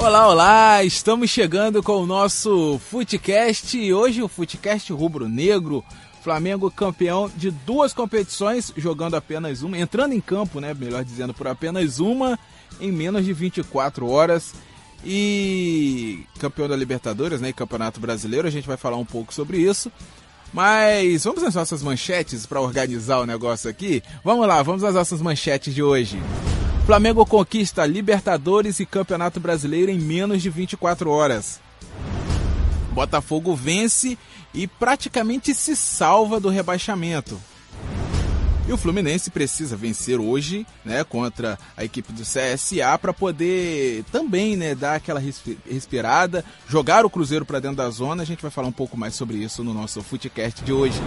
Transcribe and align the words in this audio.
Olá, 0.00 0.28
olá! 0.28 0.82
Estamos 0.82 1.28
chegando 1.28 1.82
com 1.82 1.92
o 1.92 2.06
nosso 2.06 2.80
Futecast 2.90 3.76
e 3.76 3.92
hoje 3.92 4.22
o 4.22 4.28
Futecast 4.28 4.90
Rubro 4.94 5.28
Negro. 5.28 5.84
Flamengo 6.22 6.70
campeão 6.70 7.30
de 7.36 7.50
duas 7.50 7.92
competições, 7.92 8.72
jogando 8.78 9.14
apenas 9.14 9.60
uma, 9.60 9.76
entrando 9.76 10.14
em 10.14 10.20
campo, 10.20 10.58
né? 10.58 10.72
Melhor 10.72 11.04
dizendo, 11.04 11.34
por 11.34 11.46
apenas 11.46 12.00
uma, 12.00 12.38
em 12.80 12.90
menos 12.90 13.26
de 13.26 13.34
24 13.34 14.08
horas. 14.08 14.54
E 15.04 16.24
campeão 16.38 16.66
da 16.66 16.76
Libertadores, 16.76 17.42
né? 17.42 17.50
E 17.50 17.52
Campeonato 17.52 18.00
Brasileiro, 18.00 18.48
a 18.48 18.50
gente 18.50 18.66
vai 18.66 18.78
falar 18.78 18.96
um 18.96 19.04
pouco 19.04 19.34
sobre 19.34 19.58
isso. 19.58 19.92
Mas 20.50 21.24
vamos 21.24 21.44
às 21.44 21.54
nossas 21.54 21.82
manchetes 21.82 22.46
para 22.46 22.60
organizar 22.60 23.18
o 23.18 23.26
negócio 23.26 23.68
aqui? 23.68 24.02
Vamos 24.24 24.48
lá, 24.48 24.62
vamos 24.62 24.82
às 24.82 24.94
nossas 24.94 25.20
manchetes 25.20 25.74
de 25.74 25.82
hoje. 25.82 26.18
Flamengo 26.86 27.24
conquista 27.24 27.86
Libertadores 27.86 28.80
e 28.80 28.86
Campeonato 28.86 29.38
Brasileiro 29.38 29.90
em 29.90 29.98
menos 29.98 30.42
de 30.42 30.50
24 30.50 31.10
horas. 31.10 31.60
Botafogo 32.92 33.54
vence 33.54 34.18
e 34.52 34.66
praticamente 34.66 35.54
se 35.54 35.76
salva 35.76 36.40
do 36.40 36.48
rebaixamento. 36.48 37.40
E 38.68 38.72
o 38.72 38.76
Fluminense 38.76 39.30
precisa 39.30 39.76
vencer 39.76 40.20
hoje, 40.20 40.66
né, 40.84 41.02
contra 41.02 41.58
a 41.76 41.84
equipe 41.84 42.12
do 42.12 42.22
CSA 42.22 42.96
para 43.00 43.12
poder 43.12 44.04
também, 44.12 44.56
né, 44.56 44.74
dar 44.74 44.94
aquela 44.94 45.20
respirada, 45.68 46.44
jogar 46.68 47.04
o 47.04 47.10
Cruzeiro 47.10 47.44
para 47.44 47.58
dentro 47.58 47.78
da 47.78 47.90
zona. 47.90 48.22
A 48.22 48.26
gente 48.26 48.42
vai 48.42 48.50
falar 48.50 48.68
um 48.68 48.72
pouco 48.72 48.96
mais 48.96 49.14
sobre 49.14 49.38
isso 49.38 49.64
no 49.64 49.74
nosso 49.74 50.02
Footcast 50.02 50.62
de 50.62 50.72
hoje 50.72 51.00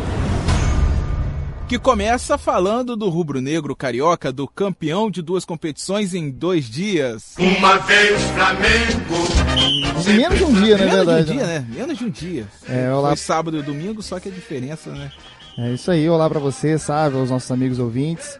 que 1.74 1.80
começa 1.80 2.38
falando 2.38 2.96
do 2.96 3.10
rubro-negro 3.10 3.76
carioca, 3.76 4.32
do 4.32 4.48
campeão 4.48 5.10
de 5.10 5.24
duas 5.24 5.44
competições 5.44 6.14
em 6.14 6.30
dois 6.30 6.70
dias. 6.70 7.34
Uma 7.40 7.80
vez 7.80 8.22
Flamengo. 8.30 10.06
Menos 10.06 10.38
de 10.38 10.44
um 10.44 10.54
dia, 10.54 10.78
na 10.78 10.86
Menos 10.86 10.96
verdade. 10.98 11.26
de 11.26 11.32
um 11.32 11.36
dia, 11.36 11.46
né? 11.48 11.66
Menos 11.68 11.98
de 11.98 12.06
um 12.06 12.10
dia. 12.12 12.48
É, 12.70 12.94
olá. 12.94 13.10
Foi 13.10 13.18
sábado 13.18 13.58
e 13.58 13.64
domingo, 13.64 14.04
só 14.04 14.20
que 14.20 14.30
a 14.30 14.32
diferença, 14.32 14.92
né? 14.92 15.12
É 15.58 15.72
isso 15.72 15.90
aí, 15.90 16.08
olá 16.08 16.30
pra 16.30 16.40
você, 16.40 16.78
sabe, 16.78 17.18
aos 17.18 17.32
nossos 17.32 17.50
amigos 17.50 17.80
ouvintes. 17.80 18.38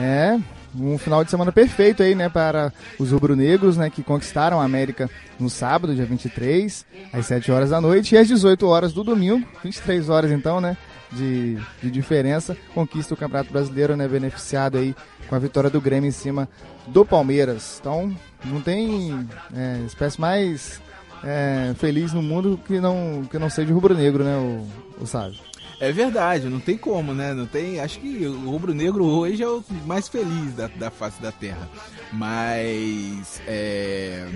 É, 0.00 0.40
um 0.74 0.96
final 0.96 1.22
de 1.22 1.30
semana 1.30 1.52
perfeito 1.52 2.02
aí, 2.02 2.14
né, 2.14 2.30
para 2.30 2.72
os 2.98 3.10
rubro-negros, 3.10 3.76
né, 3.76 3.90
que 3.90 4.02
conquistaram 4.02 4.58
a 4.58 4.64
América 4.64 5.10
no 5.38 5.50
sábado, 5.50 5.94
dia 5.94 6.06
23, 6.06 6.86
às 7.12 7.26
7 7.26 7.52
horas 7.52 7.68
da 7.68 7.82
noite, 7.82 8.14
e 8.14 8.18
às 8.18 8.26
18 8.26 8.66
horas 8.66 8.94
do 8.94 9.04
domingo, 9.04 9.46
23 9.62 10.08
horas 10.08 10.30
então, 10.30 10.58
né, 10.58 10.74
de, 11.12 11.58
de 11.82 11.90
diferença, 11.90 12.56
conquista 12.74 13.14
o 13.14 13.16
Campeonato 13.16 13.52
Brasileiro, 13.52 13.96
né, 13.96 14.08
beneficiado 14.08 14.78
aí 14.78 14.94
com 15.28 15.34
a 15.34 15.38
vitória 15.38 15.70
do 15.70 15.80
Grêmio 15.80 16.08
em 16.08 16.12
cima 16.12 16.48
do 16.86 17.04
Palmeiras. 17.04 17.78
Então, 17.80 18.14
não 18.44 18.60
tem 18.60 19.28
é, 19.54 19.80
espécie 19.86 20.20
mais 20.20 20.80
é, 21.22 21.74
feliz 21.76 22.12
no 22.12 22.22
mundo 22.22 22.58
que 22.66 22.80
não, 22.80 23.24
que 23.30 23.38
não 23.38 23.50
seja 23.50 23.72
rubro-negro, 23.72 24.24
né, 24.24 24.36
o, 24.36 25.02
o 25.02 25.06
Sábio. 25.06 25.38
É 25.82 25.90
verdade, 25.90 26.48
não 26.48 26.60
tem 26.60 26.78
como, 26.78 27.12
né? 27.12 27.34
Não 27.34 27.44
tem. 27.44 27.80
Acho 27.80 27.98
que 27.98 28.24
o 28.24 28.50
rubro-negro 28.50 29.04
hoje 29.04 29.42
é 29.42 29.48
o 29.48 29.64
mais 29.84 30.06
feliz 30.06 30.54
da, 30.54 30.68
da 30.68 30.92
face 30.92 31.20
da 31.20 31.32
terra. 31.32 31.68
Mas. 32.12 33.42
É... 33.48 34.28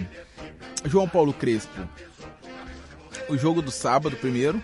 João 0.85 1.09
Paulo 1.09 1.33
Crespo. 1.33 1.71
O 3.29 3.37
jogo 3.37 3.63
do 3.63 3.71
sábado 3.71 4.17
primeiro. 4.17 4.61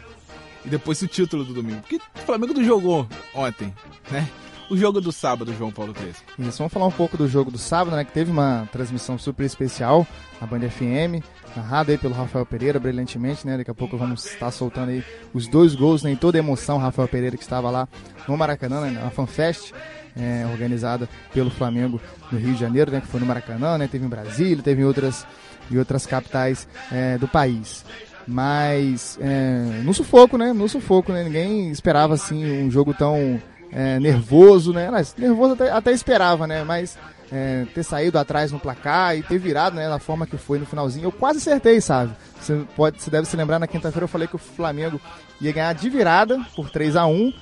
E 0.65 0.69
depois 0.69 1.01
o 1.03 1.07
título 1.07 1.45
do 1.45 1.53
domingo. 1.53 1.81
Porque 1.81 1.97
o 1.97 2.19
Flamengo 2.21 2.55
não 2.55 2.65
jogou 2.65 3.09
ontem, 3.35 3.73
né? 4.11 4.29
O 4.71 4.77
jogo 4.77 5.01
do 5.01 5.13
sábado, 5.13 5.53
João 5.59 5.71
Paulo 5.71 5.93
Crespo. 5.93 6.23
Isso, 6.39 6.59
vamos 6.59 6.73
falar 6.73 6.87
um 6.87 6.93
pouco 6.93 7.17
do 7.17 7.29
jogo 7.29 7.51
do 7.51 7.59
sábado, 7.59 7.95
né? 7.95 8.05
Que 8.05 8.13
teve 8.13 8.31
uma 8.31 8.67
transmissão 8.73 9.19
super 9.19 9.45
especial 9.45 10.07
na 10.41 10.47
Band 10.47 10.61
FM, 10.71 11.23
narrada 11.55 11.93
aí 11.93 11.99
pelo 11.99 12.15
Rafael 12.15 12.47
Pereira 12.47 12.81
brilhantemente, 12.81 13.47
né? 13.47 13.59
Daqui 13.59 13.71
a 13.71 13.75
pouco 13.75 13.99
vamos 13.99 14.25
estar 14.25 14.51
soltando 14.51 14.91
aí 14.91 15.05
os 15.35 15.47
dois 15.47 15.75
gols, 15.75 16.03
né? 16.03 16.13
Em 16.13 16.17
toda 16.17 16.39
a 16.39 16.41
emoção, 16.41 16.79
Rafael 16.79 17.07
Pereira 17.07 17.37
que 17.37 17.43
estava 17.43 17.71
lá 17.71 17.87
no 18.27 18.37
Maracanã, 18.37 18.81
né? 18.81 18.91
Na 18.91 19.11
FanFest. 19.11 19.73
É, 20.15 20.47
organizada 20.53 21.09
pelo 21.33 21.51
Flamengo 21.51 21.99
no 22.31 22.39
Rio 22.39 22.53
de 22.53 22.61
Janeiro, 22.61 22.93
né, 22.93 23.01
que 23.01 23.07
foi 23.07 23.19
no 23.19 23.25
Maracanã, 23.25 23.79
né, 23.79 23.89
teve 23.91 24.05
em 24.05 24.09
Brasília, 24.11 24.63
teve 24.63 24.83
em 24.83 24.85
outras, 24.85 25.27
em 25.71 25.79
outras 25.79 26.05
capitais 26.05 26.69
é, 26.91 27.17
do 27.17 27.27
país. 27.27 27.83
Mas 28.27 29.19
é, 29.21 29.83
no 29.83 29.93
sufoco, 29.93 30.39
né? 30.39 30.53
No 30.53 30.69
sufoco, 30.69 31.13
né? 31.13 31.25
Ninguém 31.25 31.71
esperava 31.71 32.15
assim 32.15 32.65
um 32.65 32.71
jogo 32.71 32.95
tão 32.95 33.41
é, 33.71 33.99
nervoso, 33.99 34.73
né? 34.73 34.91
Mas, 34.91 35.15
nervoso 35.17 35.55
até, 35.55 35.71
até, 35.71 35.93
esperava, 35.93 36.47
né? 36.47 36.63
Mas 36.65 36.99
é, 37.31 37.67
ter 37.75 37.83
saído 37.83 38.19
atrás 38.19 38.53
no 38.53 38.61
placar 38.61 39.17
e 39.17 39.23
ter 39.23 39.39
virado, 39.39 39.77
né? 39.77 39.89
Da 39.89 39.99
forma 39.99 40.27
que 40.27 40.37
foi 40.37 40.59
no 40.59 40.67
finalzinho, 40.67 41.05
eu 41.07 41.13
quase 41.13 41.39
acertei, 41.39 41.81
sabe? 41.81 42.13
Você 42.41 42.65
pode, 42.77 43.03
você 43.03 43.11
deve 43.11 43.27
se 43.27 43.37
lembrar 43.37 43.59
na 43.59 43.67
quinta-feira 43.67 44.05
eu 44.05 44.09
falei 44.09 44.29
que 44.29 44.37
o 44.37 44.39
Flamengo 44.39 45.01
ia 45.41 45.53
ganhar 45.53 45.73
de 45.73 45.89
virada 45.89 46.39
por 46.55 46.71
3 46.71 46.97
a 46.97 47.07
1 47.07 47.33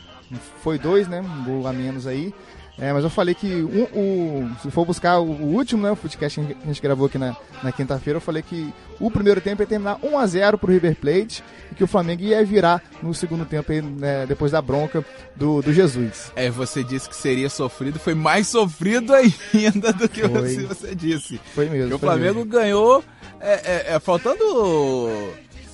foi 0.63 0.79
dois, 0.79 1.09
né? 1.09 1.21
Um 1.21 1.45
gol 1.45 1.67
a 1.67 1.73
menos 1.73 2.07
aí. 2.07 2.33
É, 2.81 2.93
mas 2.95 3.05
eu 3.05 3.11
falei 3.11 3.35
que 3.35 3.47
um, 3.47 3.83
o, 3.93 4.51
se 4.63 4.71
for 4.71 4.87
buscar 4.87 5.19
o, 5.19 5.27
o, 5.27 5.55
último, 5.55 5.83
né, 5.83 5.91
o 5.91 5.97
podcast 5.97 6.41
que 6.41 6.57
a 6.63 6.67
gente 6.67 6.81
gravou 6.81 7.07
aqui 7.07 7.19
na, 7.19 7.37
na 7.63 7.71
quinta-feira, 7.71 8.17
eu 8.17 8.21
falei 8.23 8.43
que 8.43 8.73
o 8.99 9.11
primeiro 9.11 9.41
tempo 9.41 9.63
ia 9.63 9.67
terminar 9.67 9.99
1 10.03 10.19
a 10.19 10.27
0 10.27 10.59
pro 10.59 10.73
River 10.73 10.97
Plate 10.97 11.45
e 11.71 11.75
que 11.75 11.85
o 11.85 11.87
Flamengo 11.87 12.23
ia 12.23 12.43
virar 12.43 12.83
no 13.03 13.13
segundo 13.13 13.45
tempo 13.45 13.71
aí, 13.71 13.83
né, 13.83 14.25
depois 14.27 14.53
da 14.53 14.63
bronca 14.63 15.05
do, 15.37 15.61
do 15.61 15.73
Jesus. 15.75 16.33
É, 16.35 16.49
você 16.49 16.83
disse 16.83 17.09
que 17.09 17.17
seria 17.17 17.51
sofrido, 17.51 17.99
foi 17.99 18.15
mais 18.15 18.49
sofrido 18.49 19.13
ainda 19.15 19.93
do 19.93 20.09
que 20.09 20.27
você, 20.27 20.63
você 20.63 20.95
disse. 20.95 21.39
Foi 21.55 21.69
mesmo. 21.69 21.91
Porque 21.91 21.95
o 21.97 21.99
Flamengo 22.09 22.39
mesmo. 22.39 22.51
ganhou, 22.51 23.05
é, 23.41 23.53
é, 23.53 23.95
é, 23.95 24.01
faltando. 24.01 24.43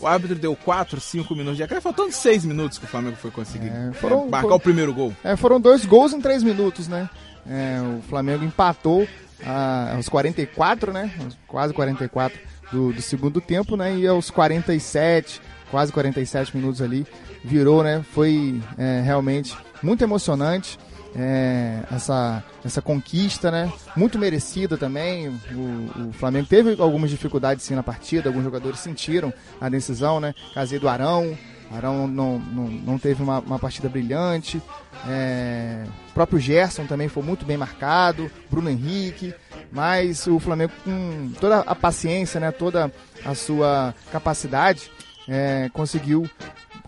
O 0.01 0.07
árbitro 0.07 0.37
deu 0.37 0.55
4, 0.55 1.01
5 1.01 1.35
minutos 1.35 1.57
de 1.57 1.63
acréscimo, 1.63 1.93
faltando 1.93 2.13
6 2.15 2.45
minutos 2.45 2.77
que 2.79 2.85
o 2.85 2.89
Flamengo 2.89 3.17
foi 3.17 3.31
conseguir 3.31 3.69
É, 3.69 3.89
é, 3.91 3.93
foram- 3.95 4.25
marcar 4.29 4.43
foram- 4.43 4.57
o 4.57 4.61
primeiro 4.61 4.93
gol. 4.93 5.13
É, 5.25 5.37
foram 5.37 5.61
dois 5.61 5.85
gols 5.85 6.13
em 6.13 6.21
três 6.21 6.43
minutos, 6.43 6.87
né? 6.89 7.09
É, 7.49 7.79
o 7.99 8.03
Flamengo 8.03 8.45
empatou 8.45 9.07
ah, 9.45 9.93
aos 9.97 10.09
44, 10.09 10.93
né? 10.93 11.11
Quase 11.47 11.73
44 11.73 12.39
do, 12.73 12.93
do 12.93 13.01
segundo 13.03 13.41
tempo, 13.41 13.77
né? 13.77 13.97
E 13.97 14.07
aos 14.07 14.31
47, 14.31 15.41
quase 15.71 15.93
47 15.93 16.57
minutos 16.57 16.83
ali, 16.83 17.07
virou, 17.45 17.83
né? 17.83 18.05
Foi 18.13 18.61
é, 18.77 19.03
realmente 19.05 19.57
muito 19.83 20.03
emocionante. 20.03 20.79
É, 21.17 21.83
essa, 21.91 22.45
essa 22.65 22.83
conquista, 22.83 23.51
né? 23.51 23.73
Muito 23.97 24.19
merecida 24.19 24.77
também. 24.77 25.29
O, 25.29 26.09
o 26.09 26.13
Flamengo 26.13 26.47
teve 26.47 26.77
algumas 26.79 27.11
dificuldades 27.11 27.65
sim 27.65 27.75
na 27.75 27.83
partida, 27.83 28.29
alguns 28.29 28.45
jogadores 28.45 28.81
sentiram 28.81 29.33
a 29.61 29.69
decisão, 29.69 30.21
né? 30.21 30.35
Casei 30.53 30.79
do 30.79 30.89
Arão, 30.89 31.37
Arão 31.71 32.07
não, 32.07 32.39
não, 32.39 32.65
não 32.65 32.99
teve 32.99 33.23
uma, 33.23 33.41
uma 33.41 33.59
partida 33.59 33.89
brilhante. 33.89 34.61
É, 35.09 35.85
o 36.11 36.13
próprio 36.13 36.39
Gerson 36.39 36.87
também 36.87 37.09
foi 37.09 37.23
muito 37.23 37.47
bem 37.47 37.57
marcado. 37.57 38.31
Bruno 38.51 38.69
Henrique. 38.69 39.35
Mas 39.73 40.27
o 40.27 40.39
Flamengo, 40.39 40.73
com 40.85 41.33
toda 41.41 41.61
a 41.61 41.75
paciência, 41.75 42.39
né, 42.39 42.53
toda 42.53 42.93
a 43.25 43.35
sua 43.35 43.95
capacidade, 44.13 44.91
é, 45.29 45.69
conseguiu 45.73 46.29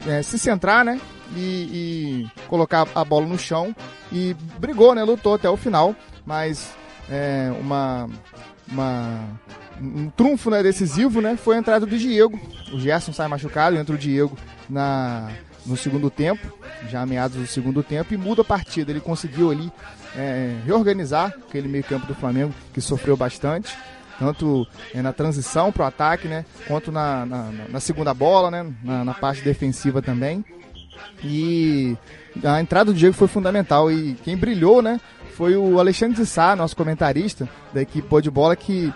é, 0.06 0.22
se 0.22 0.38
centrar 0.38 0.84
né, 0.84 1.00
e, 1.34 2.26
e 2.36 2.46
colocar 2.48 2.86
a 2.94 3.04
bola 3.04 3.26
no 3.26 3.38
chão. 3.38 3.74
E 4.12 4.34
brigou, 4.58 4.94
né, 4.94 5.02
lutou 5.02 5.34
até 5.34 5.48
o 5.48 5.56
final. 5.56 5.94
Mas 6.24 6.70
é, 7.10 7.50
uma, 7.60 8.08
uma, 8.70 9.24
um 9.80 10.10
trunfo 10.10 10.50
né, 10.50 10.62
decisivo 10.62 11.20
né, 11.20 11.36
foi 11.36 11.56
a 11.56 11.58
entrada 11.58 11.86
do 11.86 11.98
Diego. 11.98 12.38
O 12.72 12.78
Gerson 12.78 13.12
sai 13.12 13.28
machucado, 13.28 13.76
entra 13.76 13.94
o 13.94 13.98
Diego 13.98 14.36
na, 14.68 15.30
no 15.64 15.76
segundo 15.76 16.10
tempo, 16.10 16.52
já 16.88 17.04
meados 17.06 17.36
do 17.36 17.46
segundo 17.46 17.82
tempo, 17.82 18.12
e 18.12 18.16
muda 18.16 18.42
a 18.42 18.44
partida. 18.44 18.90
Ele 18.90 19.00
conseguiu 19.00 19.50
ali 19.50 19.72
é, 20.16 20.56
reorganizar 20.64 21.34
aquele 21.48 21.68
meio 21.68 21.84
campo 21.84 22.06
do 22.06 22.14
Flamengo, 22.14 22.54
que 22.72 22.80
sofreu 22.80 23.16
bastante, 23.16 23.76
tanto 24.18 24.66
é, 24.94 25.00
na 25.00 25.12
transição 25.12 25.70
para 25.70 25.84
o 25.84 25.86
ataque, 25.86 26.28
né, 26.28 26.44
quanto 26.66 26.90
na, 26.90 27.24
na, 27.24 27.52
na 27.68 27.80
segunda 27.80 28.12
bola, 28.12 28.50
né, 28.50 28.66
na, 28.82 29.04
na 29.04 29.14
parte 29.14 29.42
defensiva 29.42 30.02
também. 30.02 30.44
E 31.22 31.96
a 32.44 32.60
entrada 32.60 32.92
do 32.92 32.98
Diego 32.98 33.14
foi 33.14 33.28
fundamental. 33.28 33.90
E 33.90 34.14
quem 34.24 34.36
brilhou, 34.36 34.82
né, 34.82 35.00
foi 35.34 35.56
o 35.56 35.78
Alexandre 35.78 36.16
de 36.16 36.26
Sá, 36.26 36.56
nosso 36.56 36.76
comentarista 36.76 37.48
da 37.72 37.80
equipe 37.80 38.20
de 38.20 38.30
Bola, 38.30 38.56
que 38.56 38.92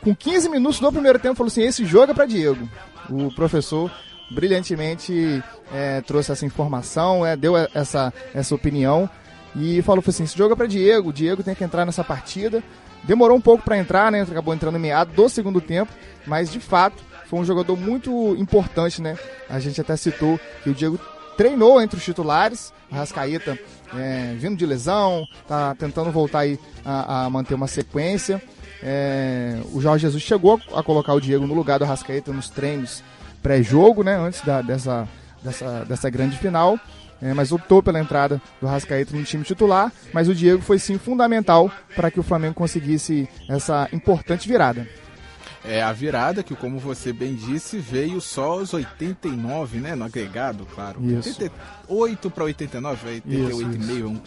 com 0.00 0.14
15 0.14 0.48
minutos 0.48 0.78
do 0.78 0.92
primeiro 0.92 1.18
tempo 1.18 1.34
falou 1.34 1.48
assim: 1.48 1.62
esse 1.62 1.84
jogo 1.84 2.12
é 2.12 2.14
para 2.14 2.26
Diego. 2.26 2.68
O 3.08 3.34
professor 3.34 3.90
brilhantemente 4.30 5.42
é, 5.72 6.00
trouxe 6.02 6.30
essa 6.30 6.46
informação, 6.46 7.26
é, 7.26 7.36
deu 7.36 7.56
essa, 7.56 8.12
essa 8.32 8.54
opinião 8.54 9.10
e 9.56 9.82
falou 9.82 10.02
assim: 10.06 10.24
esse 10.24 10.38
jogo 10.38 10.52
é 10.52 10.56
para 10.56 10.66
Diego, 10.66 11.08
o 11.08 11.12
Diego 11.12 11.42
tem 11.42 11.54
que 11.54 11.64
entrar 11.64 11.84
nessa 11.84 12.04
partida. 12.04 12.62
Demorou 13.04 13.36
um 13.36 13.40
pouco 13.40 13.64
para 13.64 13.78
entrar, 13.78 14.10
né? 14.12 14.22
Acabou 14.22 14.54
entrando 14.54 14.76
em 14.76 14.80
meado 14.80 15.12
do 15.12 15.28
segundo 15.28 15.60
tempo, 15.60 15.92
mas 16.26 16.50
de 16.50 16.60
fato 16.60 17.02
foi 17.26 17.38
um 17.38 17.44
jogador 17.44 17.76
muito 17.76 18.34
importante, 18.36 19.00
né? 19.00 19.16
A 19.48 19.58
gente 19.58 19.80
até 19.80 19.96
citou 19.96 20.38
que 20.62 20.70
o 20.70 20.74
Diego 20.74 20.98
treinou 21.36 21.80
entre 21.80 21.96
os 21.96 22.04
titulares, 22.04 22.72
a 22.90 22.96
Rascaeta 22.96 23.58
é, 23.94 24.34
vindo 24.36 24.56
de 24.56 24.66
lesão, 24.66 25.26
tá 25.48 25.74
tentando 25.74 26.10
voltar 26.10 26.40
aí 26.40 26.58
a, 26.84 27.24
a 27.24 27.30
manter 27.30 27.54
uma 27.54 27.66
sequência. 27.66 28.42
é, 28.82 29.58
o 29.72 29.80
Jorge 29.80 30.02
Jesus 30.02 30.22
chegou 30.22 30.60
a 30.74 30.82
colocar 30.82 31.14
o 31.14 31.20
Diego 31.20 31.46
no 31.46 31.54
lugar 31.54 31.78
do 31.78 31.84
Arrascaeta 31.84 32.32
nos 32.32 32.48
treinos 32.50 33.02
pré-jogo, 33.42 34.02
né, 34.02 34.16
antes 34.16 34.42
da, 34.42 34.60
dessa, 34.60 35.08
dessa, 35.42 35.84
dessa 35.84 36.10
grande 36.10 36.36
final. 36.36 36.78
É, 37.22 37.34
mas 37.34 37.52
optou 37.52 37.82
pela 37.82 38.00
entrada 38.00 38.40
do 38.60 38.66
Rascaeta 38.66 39.16
no 39.16 39.22
time 39.24 39.44
titular, 39.44 39.92
mas 40.12 40.28
o 40.28 40.34
Diego 40.34 40.62
foi 40.62 40.78
sim 40.78 40.98
fundamental 40.98 41.70
para 41.94 42.10
que 42.10 42.18
o 42.18 42.22
Flamengo 42.22 42.54
conseguisse 42.54 43.28
essa 43.48 43.88
importante 43.92 44.48
virada. 44.48 44.88
É 45.62 45.82
a 45.82 45.92
virada 45.92 46.42
que, 46.42 46.56
como 46.56 46.78
você 46.78 47.12
bem 47.12 47.34
disse, 47.34 47.78
veio 47.78 48.20
só 48.20 48.52
aos 48.52 48.72
89, 48.72 49.78
né? 49.78 49.94
No 49.94 50.04
agregado, 50.04 50.66
claro. 50.74 50.98
Isso. 51.04 51.38
88 51.86 52.30
para 52.30 52.44
89, 52.44 53.20
88,5, 53.28 54.00
vamos 54.00 54.22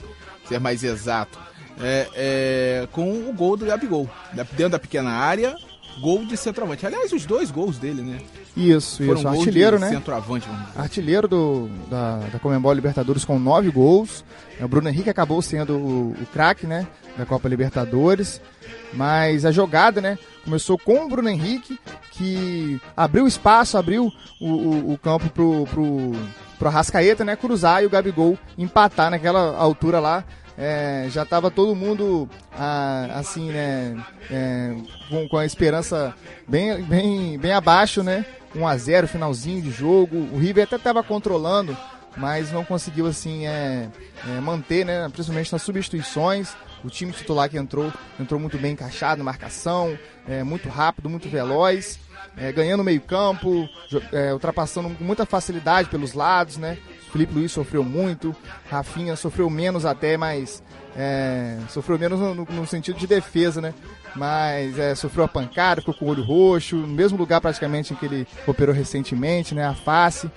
ser 0.48 0.60
mais 0.60 0.84
exato. 0.84 1.40
É, 1.82 2.08
é, 2.14 2.88
com 2.92 3.28
o 3.28 3.34
gol 3.34 3.58
do 3.58 3.66
Gabigol. 3.66 4.08
Dentro 4.32 4.70
da 4.70 4.80
pequena 4.80 5.10
área, 5.10 5.56
gol 6.00 6.26
de 6.26 6.36
centroavante. 6.38 6.86
Aliás, 6.86 7.12
os 7.12 7.26
dois 7.26 7.52
gols 7.52 7.78
dele, 7.78 8.02
né? 8.02 8.20
Isso, 8.56 9.04
Foram 9.04 9.20
isso. 9.20 9.28
Artilheiro, 9.28 9.80
né? 9.80 9.90
Centroavante, 9.90 10.48
Artilheiro 10.76 11.28
do, 11.28 11.70
da, 11.90 12.18
da 12.18 12.40
Comembol 12.40 12.74
Libertadores 12.74 13.26
com 13.26 13.40
nove 13.40 13.72
gols. 13.72 14.24
O 14.60 14.68
Bruno 14.68 14.90
Henrique 14.90 15.10
acabou 15.10 15.42
sendo 15.42 15.78
o, 15.78 16.12
o 16.12 16.26
craque, 16.32 16.68
né? 16.68 16.88
Da 17.18 17.26
Copa 17.26 17.48
Libertadores. 17.50 18.42
Mas 18.94 19.46
a 19.46 19.52
jogada, 19.52 20.02
né? 20.02 20.18
Começou 20.44 20.78
com 20.78 21.06
o 21.06 21.10
Bruno 21.10 21.30
Henrique, 21.30 21.80
que 22.12 22.80
abriu 22.96 23.26
espaço, 23.26 23.78
abriu 23.78 24.12
o, 24.40 24.48
o, 24.48 24.94
o 24.94 24.98
campo 24.98 25.30
pro, 25.30 25.66
pro, 25.66 26.12
pro 26.60 26.68
Arrascaeta, 26.68 27.24
né? 27.24 27.36
Cruzar 27.36 27.82
e 27.82 27.86
o 27.86 27.90
Gabigol 27.90 28.38
empatar 28.58 29.10
naquela 29.10 29.56
altura 29.58 30.00
lá. 30.00 30.24
É, 30.58 31.08
já 31.10 31.24
estava 31.24 31.50
todo 31.50 31.76
mundo 31.76 32.30
ah, 32.52 33.08
assim, 33.16 33.52
né, 33.52 33.98
é, 34.30 34.76
com, 35.10 35.28
com, 35.28 35.38
a 35.38 35.46
esperança 35.46 36.14
bem, 36.48 36.84
bem, 36.84 37.40
bem 37.40 37.52
abaixo, 37.52 38.04
né? 38.04 38.26
1 38.56 38.68
a 38.68 38.78
0 38.78 39.08
finalzinho 39.08 39.62
de 39.62 39.72
jogo. 39.72 40.18
O 40.32 40.38
River 40.38 40.66
até 40.66 40.76
estava 40.76 41.02
controlando, 41.04 41.76
mas 42.16 42.52
não 42.52 42.64
conseguiu 42.64 43.08
assim 43.08 43.48
é, 43.48 43.90
é, 44.28 44.40
manter, 44.40 44.86
né? 44.86 45.10
Principalmente 45.10 45.52
nas 45.52 45.64
substituições. 45.64 46.56
O 46.84 46.90
time 46.90 47.12
titular 47.14 47.50
que 47.50 47.58
entrou, 47.58 47.92
entrou 48.20 48.40
muito 48.40 48.58
bem 48.58 48.74
encaixado 48.74 49.24
marcação, 49.24 49.98
é, 50.28 50.44
muito 50.44 50.68
rápido, 50.68 51.10
muito 51.10 51.30
veloz, 51.30 51.98
é, 52.38 52.52
ganhando 52.52 52.84
meio 52.84 53.02
campo, 53.02 53.68
é, 54.12 54.34
ultrapassando 54.34 54.90
com 54.90 55.04
muita 55.04 55.26
facilidade 55.26 55.90
pelos 55.90 56.14
lados, 56.14 56.58
né? 56.58 56.78
Felipe 57.14 57.36
Luiz 57.36 57.52
sofreu 57.52 57.84
muito, 57.84 58.36
Rafinha 58.68 59.16
sofreu 59.16 59.48
menos 59.48 59.86
até, 59.86 60.18
mas 60.18 60.64
é, 60.98 61.60
sofreu 61.70 62.00
menos 62.00 62.20
no, 62.20 62.34
no, 62.34 62.66
sentido 62.66 62.98
de 62.98 63.06
defesa, 63.06 63.62
né? 63.62 63.72
Mas 64.16 64.80
é, 64.80 64.96
sofreu 64.96 65.24
a 65.24 65.28
pancada, 65.28 65.82
ficou 65.82 65.94
com 65.94 66.06
o 66.06 66.10
olho 66.10 66.24
roxo, 66.24 66.76
no 66.76 66.88
mesmo 66.88 67.16
lugar 67.16 67.40
praticamente 67.40 67.94
em 67.94 67.96
que 67.96 68.06
ele 68.08 68.28
operou 68.48 68.74
recentemente, 68.74 69.54
né? 69.54 69.64
A 69.64 69.76
face. 69.76 70.28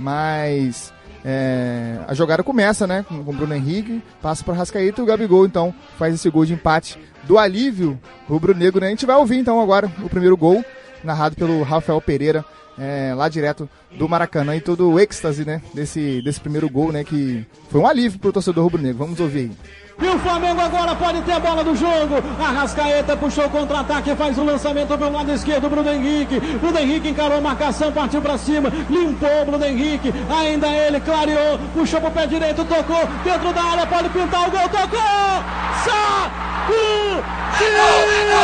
Mas 0.00 0.92
é, 1.24 2.00
a 2.08 2.12
jogada 2.12 2.42
começa, 2.42 2.88
né? 2.88 3.04
Com 3.08 3.20
o 3.20 3.32
Bruno 3.32 3.54
Henrique, 3.54 4.02
passa 4.20 4.42
para 4.42 4.54
Rascaíta 4.54 5.00
e 5.00 5.04
o 5.04 5.06
Gabigol, 5.06 5.46
então, 5.46 5.72
faz 5.96 6.12
esse 6.12 6.28
gol 6.28 6.44
de 6.44 6.54
empate 6.54 6.98
do 7.22 7.38
alívio 7.38 7.96
rubro-negro, 8.28 8.80
né? 8.80 8.88
A 8.88 8.90
gente 8.90 9.06
vai 9.06 9.14
ouvir, 9.14 9.38
então, 9.38 9.60
agora 9.60 9.88
o 10.02 10.08
primeiro 10.08 10.36
gol, 10.36 10.64
narrado 11.04 11.36
pelo 11.36 11.62
Rafael 11.62 12.00
Pereira, 12.00 12.44
é, 12.78 13.14
lá 13.14 13.28
direto 13.28 13.68
do 13.92 14.08
Maracanã 14.08 14.54
e 14.56 14.60
todo 14.60 14.90
o 14.90 15.00
êxtase, 15.00 15.44
né? 15.44 15.62
Desse, 15.72 16.20
desse 16.22 16.40
primeiro 16.40 16.68
gol, 16.68 16.92
né? 16.92 17.04
Que 17.04 17.44
foi 17.70 17.80
um 17.80 17.86
alívio 17.86 18.18
para 18.18 18.30
o 18.30 18.32
torcedor 18.32 18.64
rubro-negro. 18.64 18.98
Vamos 18.98 19.20
ouvir 19.20 19.38
aí. 19.38 19.50
E 19.98 20.06
o 20.08 20.18
Flamengo 20.18 20.60
agora 20.60 20.94
pode 20.94 21.22
ter 21.22 21.32
a 21.32 21.40
bola 21.40 21.64
do 21.64 21.74
jogo. 21.74 22.16
Arrascaeta 22.38 23.16
puxou 23.16 23.46
o 23.46 23.50
contra-ataque, 23.50 24.14
faz 24.14 24.36
o 24.36 24.44
lançamento 24.44 24.96
pelo 24.98 25.10
lado 25.10 25.32
esquerdo. 25.32 25.70
Bruno 25.70 25.90
Henrique. 25.90 26.38
Bruno 26.38 26.78
Henrique 26.78 27.08
encarou 27.08 27.38
a 27.38 27.40
marcação, 27.40 27.90
partiu 27.90 28.20
para 28.20 28.36
cima. 28.36 28.70
Limpou 28.90 29.42
o 29.42 29.46
Bruno 29.46 29.64
Henrique. 29.64 30.12
Ainda 30.28 30.68
ele 30.68 31.00
clareou. 31.00 31.58
Puxou 31.72 32.00
pro 32.00 32.10
pé 32.10 32.26
direito, 32.26 32.62
tocou. 32.66 33.08
Dentro 33.24 33.52
da 33.54 33.62
área, 33.62 33.86
pode 33.86 34.10
pintar 34.10 34.48
o 34.48 34.50
gol. 34.50 34.68
Tocou! 34.68 35.42
Sacudiu! 35.82 37.24
Grite! 37.58 38.36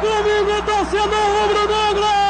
Comigo, 0.00 0.62
torcedor 0.64 1.10
rubro-negro! 1.12 2.22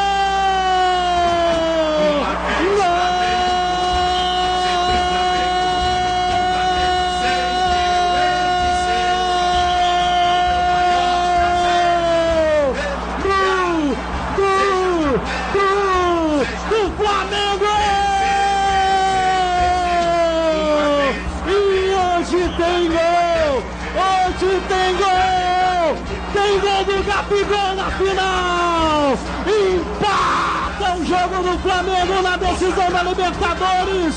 Gabigol 27.32 27.75
na 27.76 27.90
final! 27.93 29.19
Empata 29.46 30.96
o 30.96 31.05
jogo 31.06 31.43
do 31.43 31.58
Flamengo 31.61 32.23
na 32.23 32.37
decisão 32.37 32.90
da 32.90 33.02
Libertadores! 33.02 34.14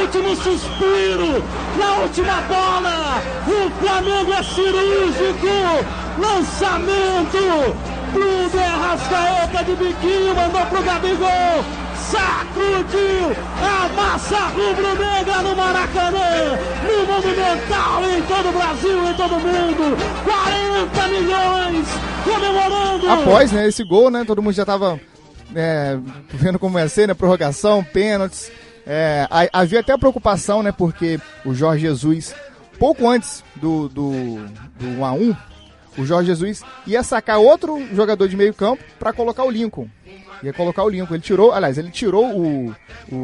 Último 0.00 0.34
suspiro, 0.36 1.44
na 1.78 1.92
última 2.02 2.40
bola! 2.48 3.22
O 3.46 3.70
Flamengo 3.84 4.32
é 4.32 4.42
cirúrgico! 4.42 5.84
Lançamento! 6.18 7.76
Bruno 8.12 8.64
Arrascaeta 8.64 9.64
de 9.64 9.76
biquinho 9.76 10.34
mandou 10.34 10.64
pro 10.66 10.82
Gabigol! 10.82 11.64
sacudiu 12.06 13.36
a 13.60 13.88
massa 14.00 14.38
rubro-negra 14.54 15.42
no 15.42 15.56
Maracanã, 15.56 16.56
no 16.84 17.04
Monumental, 17.04 18.04
em 18.04 18.22
todo 18.22 18.48
o 18.48 18.52
Brasil, 18.52 19.08
em 19.08 19.14
todo 19.14 19.34
o 19.34 19.40
mundo. 19.40 19.96
40 20.24 21.08
milhões 21.08 22.15
comemorando. 22.26 23.10
Após 23.10 23.52
né, 23.52 23.66
esse 23.68 23.84
gol, 23.84 24.10
né, 24.10 24.24
todo 24.24 24.42
mundo 24.42 24.54
já 24.54 24.62
estava 24.62 25.00
é, 25.54 25.98
vendo 26.28 26.58
como 26.58 26.78
ia 26.78 26.88
ser, 26.88 27.08
né, 27.08 27.14
prorrogação, 27.14 27.82
pênaltis. 27.82 28.50
É, 28.86 29.26
havia 29.52 29.80
até 29.80 29.96
preocupação, 29.96 30.62
né, 30.62 30.72
porque 30.72 31.18
o 31.44 31.54
Jorge 31.54 31.82
Jesus, 31.82 32.34
pouco 32.78 33.08
antes 33.08 33.42
do, 33.56 33.88
do, 33.88 34.10
do 34.78 34.86
1 34.98 35.04
a 35.04 35.12
1 35.12 35.36
o 35.98 36.04
Jorge 36.04 36.26
Jesus 36.26 36.62
ia 36.86 37.02
sacar 37.02 37.38
outro 37.38 37.82
jogador 37.94 38.28
de 38.28 38.36
meio 38.36 38.52
campo 38.52 38.84
para 38.98 39.14
colocar 39.14 39.44
o 39.44 39.50
Lincoln 39.50 39.88
ia 40.42 40.52
colocar 40.52 40.82
o 40.84 40.88
Lincoln. 40.88 41.14
Ele 41.14 41.22
tirou, 41.22 41.52
aliás, 41.52 41.78
ele 41.78 41.90
tirou 41.90 42.26
o, 42.26 42.74
o, 43.10 43.16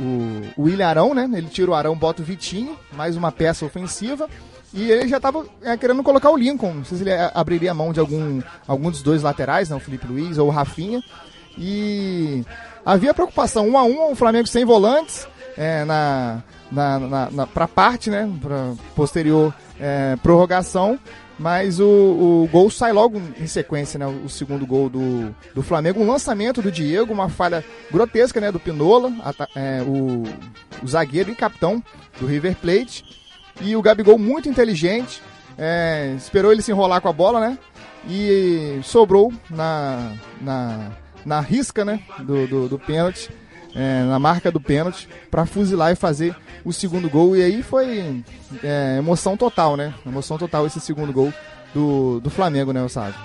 o, 0.00 0.42
o 0.56 0.62
William 0.62 0.88
Arão, 0.88 1.14
né? 1.14 1.28
Ele 1.32 1.48
tira 1.48 1.70
o 1.70 1.74
Arão, 1.74 1.96
bota 1.96 2.22
o 2.22 2.24
Vitinho, 2.24 2.78
mais 2.92 3.16
uma 3.16 3.32
peça 3.32 3.64
ofensiva. 3.64 4.28
E 4.74 4.90
ele 4.90 5.08
já 5.08 5.18
estava 5.18 5.44
é, 5.62 5.76
querendo 5.76 6.02
colocar 6.02 6.30
o 6.30 6.36
Lincoln. 6.36 6.74
Não 6.74 6.84
sei 6.84 6.98
se 6.98 7.02
ele 7.04 7.10
é, 7.10 7.30
abriria 7.34 7.72
a 7.72 7.74
mão 7.74 7.92
de 7.92 8.00
algum, 8.00 8.40
algum 8.66 8.90
dos 8.90 9.02
dois 9.02 9.22
laterais, 9.22 9.68
não, 9.68 9.76
o 9.76 9.80
Felipe 9.80 10.06
Luiz 10.06 10.38
ou 10.38 10.48
o 10.48 10.50
Rafinha. 10.50 11.02
E 11.58 12.44
havia 12.84 13.12
preocupação, 13.12 13.68
um 13.68 13.76
a 13.76 13.84
um, 13.84 14.12
o 14.12 14.14
Flamengo 14.14 14.48
sem 14.48 14.64
volantes, 14.64 15.28
é, 15.56 15.84
na, 15.84 16.42
na, 16.70 16.98
na, 16.98 17.30
na 17.30 17.46
para 17.46 17.68
parte, 17.68 18.08
né? 18.08 18.30
Para 18.40 18.72
posterior 18.96 19.54
é, 19.78 20.16
prorrogação. 20.22 20.98
Mas 21.38 21.80
o, 21.80 21.84
o 21.84 22.48
gol 22.52 22.70
sai 22.70 22.92
logo 22.92 23.20
em 23.38 23.46
sequência, 23.46 23.98
né? 23.98 24.06
O 24.06 24.28
segundo 24.28 24.66
gol 24.66 24.88
do, 24.88 25.34
do 25.54 25.62
Flamengo. 25.62 26.00
Um 26.00 26.06
lançamento 26.06 26.62
do 26.62 26.70
Diego, 26.70 27.12
uma 27.12 27.28
falha 27.28 27.64
grotesca, 27.90 28.40
né? 28.40 28.52
Do 28.52 28.60
Pinola, 28.60 29.12
a, 29.22 29.48
é, 29.58 29.82
o, 29.82 30.22
o 30.82 30.86
zagueiro 30.86 31.30
e 31.30 31.34
capitão 31.34 31.82
do 32.18 32.26
River 32.26 32.56
Plate. 32.56 33.21
E 33.60 33.76
o 33.76 33.82
Gabigol 33.82 34.18
muito 34.18 34.48
inteligente. 34.48 35.22
É, 35.58 36.14
esperou 36.16 36.52
ele 36.52 36.62
se 36.62 36.70
enrolar 36.70 37.00
com 37.00 37.08
a 37.08 37.12
bola, 37.12 37.40
né? 37.40 37.58
E 38.08 38.80
sobrou 38.82 39.32
na, 39.50 40.14
na, 40.40 40.90
na 41.24 41.40
risca, 41.40 41.84
né? 41.84 42.00
Do, 42.18 42.46
do, 42.46 42.68
do 42.70 42.78
pênalti 42.78 43.30
é, 43.74 44.02
na 44.04 44.18
marca 44.18 44.50
do 44.50 44.60
pênalti 44.60 45.08
para 45.30 45.46
fuzilar 45.46 45.92
e 45.92 45.96
fazer 45.96 46.36
o 46.64 46.72
segundo 46.72 47.08
gol. 47.08 47.36
E 47.36 47.42
aí 47.42 47.62
foi 47.62 48.24
é, 48.62 48.96
emoção 48.98 49.36
total, 49.36 49.76
né? 49.76 49.94
Emoção 50.06 50.38
total 50.38 50.66
esse 50.66 50.80
segundo 50.80 51.12
gol 51.12 51.32
do, 51.74 52.20
do 52.20 52.30
Flamengo, 52.30 52.72
né, 52.72 52.82
Osávio? 52.82 53.18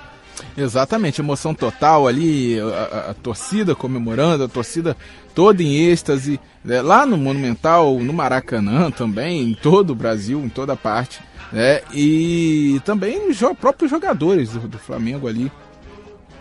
Exatamente, 0.57 1.21
emoção 1.21 1.53
total 1.53 2.07
ali, 2.07 2.59
a, 2.59 3.11
a, 3.11 3.13
torcida 3.13 3.75
comemorando, 3.75 4.43
a 4.43 4.47
torcida 4.47 4.97
toda 5.33 5.61
em 5.61 5.75
êxtase, 5.75 6.39
né? 6.63 6.81
lá 6.81 7.05
no 7.05 7.17
Monumental, 7.17 7.99
no 7.99 8.13
Maracanã 8.13 8.89
também, 8.89 9.41
em 9.41 9.53
todo 9.53 9.91
o 9.91 9.95
Brasil, 9.95 10.39
em 10.43 10.49
toda 10.49 10.75
parte, 10.75 11.19
né? 11.51 11.81
e 11.93 12.81
também 12.85 13.29
os 13.29 13.39
próprios 13.59 13.91
jogadores 13.91 14.49
do, 14.49 14.67
do 14.67 14.79
Flamengo 14.79 15.27
ali, 15.27 15.51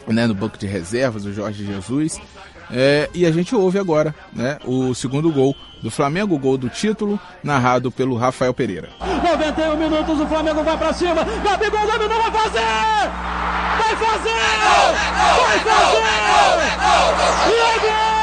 né? 0.06 0.26
no 0.26 0.34
banco 0.34 0.58
de 0.58 0.66
reservas, 0.66 1.24
o 1.24 1.32
Jorge 1.32 1.64
Jesus, 1.64 2.20
É, 2.70 3.08
e 3.14 3.24
a 3.24 3.30
gente 3.30 3.54
ouve 3.54 3.78
agora 3.78 4.14
né, 4.32 4.58
o 4.64 4.94
segundo 4.94 5.30
gol 5.30 5.54
do 5.82 5.90
Flamengo, 5.90 6.34
o 6.34 6.38
gol 6.38 6.56
do 6.56 6.68
título, 6.68 7.20
narrado 7.42 7.90
pelo 7.90 8.16
Rafael 8.16 8.52
Pereira. 8.54 8.88
91 9.00 9.76
minutos, 9.76 10.20
o 10.20 10.26
Flamengo 10.26 10.62
vai 10.62 10.76
pra 10.76 10.92
cima. 10.92 11.24
Gabigol 11.44 11.86
dominou, 11.86 12.22
vai 12.22 12.30
fazer! 12.32 12.60
Vai 13.78 13.96
fazer! 13.96 14.30
Vai 15.46 15.58
fazer! 15.60 15.96
E 17.48 17.54
é 17.54 17.78
gol! 17.80 18.15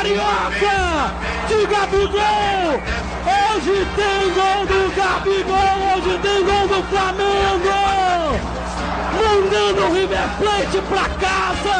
Carioca 0.00 1.12
de 1.46 1.66
Gabigol! 1.66 2.80
Hoje 3.26 3.86
tem 3.96 4.32
gol 4.32 4.64
do 4.66 4.96
Gabigol! 4.96 5.76
Hoje 5.94 6.18
tem 6.22 6.42
gol 6.42 6.66
do 6.68 6.82
Flamengo! 6.88 7.78
Mandando 9.12 9.82
o 9.82 9.92
River 9.92 10.28
Plate 10.38 10.80
pra 10.88 11.06
casa! 11.20 11.78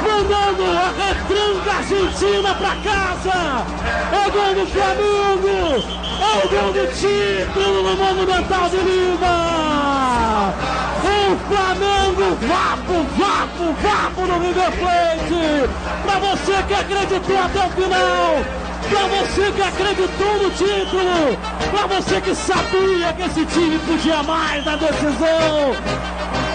Mandando 0.00 0.64
a 0.78 0.92
retranca 0.96 1.72
argentina 1.78 2.54
pra 2.54 2.76
casa! 2.76 3.66
É 4.12 4.30
gol 4.30 4.54
do 4.54 4.66
Flamengo! 4.70 6.03
O 6.34 6.48
gol 6.48 6.72
do 6.72 6.86
título 6.88 7.82
no 7.84 7.96
Monumental 7.96 8.68
de 8.68 8.78
Lima! 8.78 10.52
O 11.04 11.36
Flamengo, 11.48 12.36
vapo, 12.42 12.96
vapo, 13.16 13.72
vapo 13.80 14.26
no 14.26 14.40
River 14.40 14.72
Plate! 14.72 15.70
Pra 16.02 16.18
você 16.18 16.62
que 16.66 16.74
acreditou 16.74 17.38
até 17.38 17.64
o 17.64 17.70
final! 17.70 18.44
Pra 18.90 19.02
você 19.16 19.52
que 19.52 19.62
acreditou 19.62 20.42
no 20.42 20.50
título! 20.50 21.38
Pra 21.70 21.86
você 21.86 22.20
que 22.20 22.34
sabia 22.34 23.12
que 23.12 23.22
esse 23.22 23.46
time 23.46 23.78
podia 23.78 24.22
mais 24.24 24.64
na 24.64 24.74
decisão! 24.74 25.76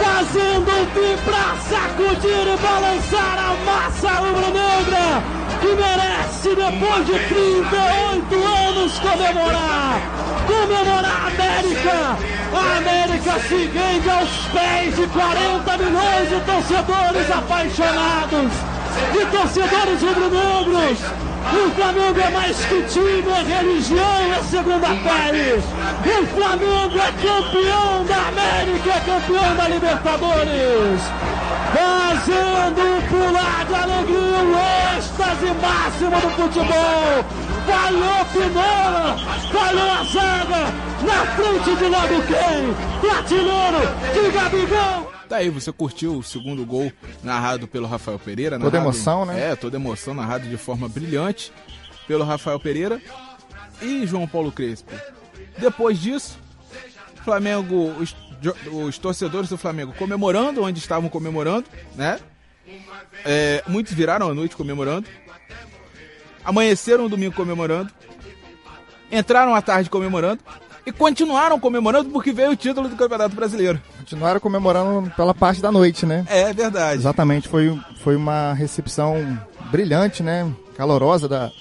Fazendo 0.03 0.71
vibrar, 0.93 1.55
sacudir 1.69 2.48
e 2.48 2.57
balançar 2.57 3.38
a 3.39 3.55
massa 3.65 4.09
rubro-negra! 4.19 5.38
Merece, 5.75 6.55
depois 6.55 7.05
de 7.05 7.19
38 7.27 8.35
anos, 8.35 8.99
comemorar! 8.99 10.01
Comemorar 10.47 11.05
a 11.05 11.27
América! 11.27 12.17
A 12.53 12.77
América 12.77 13.39
se 13.47 13.55
rende 13.55 14.09
aos 14.09 14.29
pés 14.53 14.95
de 14.95 15.07
40 15.07 15.77
milhões 15.77 16.29
de 16.29 16.39
torcedores 16.41 17.31
apaixonados! 17.31 18.51
De 19.13 19.25
torcedores 19.25 20.01
rubro-negros! 20.01 20.99
O 21.51 21.71
Flamengo 21.71 22.19
é 22.19 22.29
mais 22.31 22.57
que 22.65 22.81
time, 22.83 23.23
é 23.31 23.57
religião, 23.57 24.33
é 24.38 24.43
segunda 24.43 24.88
pele. 24.88 25.55
O 26.05 26.27
Flamengo 26.27 26.97
é 26.99 27.11
campeão 27.11 28.05
da 28.05 28.27
América, 28.27 28.89
é 28.89 28.99
campeão 28.99 29.55
da 29.55 29.67
Libertadores. 29.67 31.01
Fazendo 31.73 33.09
pular 33.09 33.65
de 33.65 33.73
alegria 33.75 34.41
o 34.43 34.97
êxtase 34.97 35.53
máximo 35.61 36.21
do 36.21 36.29
futebol. 36.31 37.23
Falhou 37.65 38.25
Pinola, 38.33 39.17
falhou 39.51 39.91
a 39.91 40.03
zaga, 40.03 40.61
na 41.05 41.25
frente 41.35 41.75
de 41.75 41.83
logo 41.85 42.23
quem? 42.27 43.07
O 43.07 43.11
artilheiro 43.13 43.81
de 44.13 44.31
Gabigol. 44.31 45.13
Daí 45.29 45.49
você 45.49 45.71
curtiu 45.71 46.17
o 46.17 46.23
segundo 46.23 46.65
gol 46.65 46.91
narrado 47.23 47.67
pelo 47.67 47.85
Rafael 47.85 48.17
Pereira. 48.17 48.59
Toda 48.59 48.77
emoção, 48.77 49.25
né? 49.25 49.51
É, 49.51 49.55
toda 49.55 49.77
emoção, 49.77 50.15
narrado 50.15 50.49
de 50.49 50.57
forma 50.57 50.89
brilhante 50.89 51.51
pelo 52.07 52.23
Rafael 52.23 52.59
Pereira 52.59 52.99
e 53.79 54.07
João 54.07 54.27
Paulo 54.27 54.51
Crespo. 54.51 54.91
Depois 55.59 55.99
disso, 55.99 56.39
Flamengo, 57.23 57.93
os, 58.72 58.98
torcedores 58.98 59.50
do 59.50 59.58
Flamengo 59.58 59.93
comemorando 59.98 60.63
onde 60.63 60.79
estavam 60.79 61.10
comemorando, 61.10 61.65
né? 61.96 62.19
É, 63.25 63.63
muitos 63.67 63.93
viraram 63.93 64.29
a 64.29 64.34
noite 64.34 64.55
comemorando. 64.55 65.08
Amanheceram 66.43 67.05
o 67.05 67.10
domingo 67.10 67.36
comemorando. 67.36 67.91
Entraram 69.12 69.55
à 69.55 69.62
tarde 69.62 69.89
comemorando. 69.89 70.41
E 70.86 70.91
continuaram 70.91 71.60
comemorando 71.60 72.10
porque 72.10 72.31
veio 72.31 72.51
o 72.51 72.55
título 72.55 72.89
do 72.89 72.96
Campeonato 72.96 73.36
Brasileiro. 73.36 73.81
Continuaram 74.00 74.39
comemorando 74.39 75.12
pela 75.12 75.34
parte 75.34 75.62
da 75.62 75.72
noite, 75.72 76.05
né? 76.05 76.25
É 76.27 76.51
verdade. 76.53 77.01
Exatamente, 77.01 77.48
foi, 77.48 77.79
foi 78.01 78.15
uma 78.15 78.53
recepção 78.53 79.39
brilhante, 79.69 80.24
né? 80.24 80.51
Calorosa 80.75 81.27
da, 81.27 81.51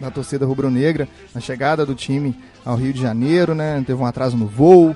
da 0.00 0.10
torcida 0.10 0.46
rubro-negra, 0.46 1.08
na 1.34 1.40
chegada 1.40 1.84
do 1.86 1.94
time 1.94 2.36
ao 2.64 2.76
Rio 2.76 2.92
de 2.92 3.00
Janeiro, 3.00 3.54
né? 3.54 3.82
Teve 3.84 4.00
um 4.00 4.06
atraso 4.06 4.36
no 4.36 4.46
voo, 4.46 4.94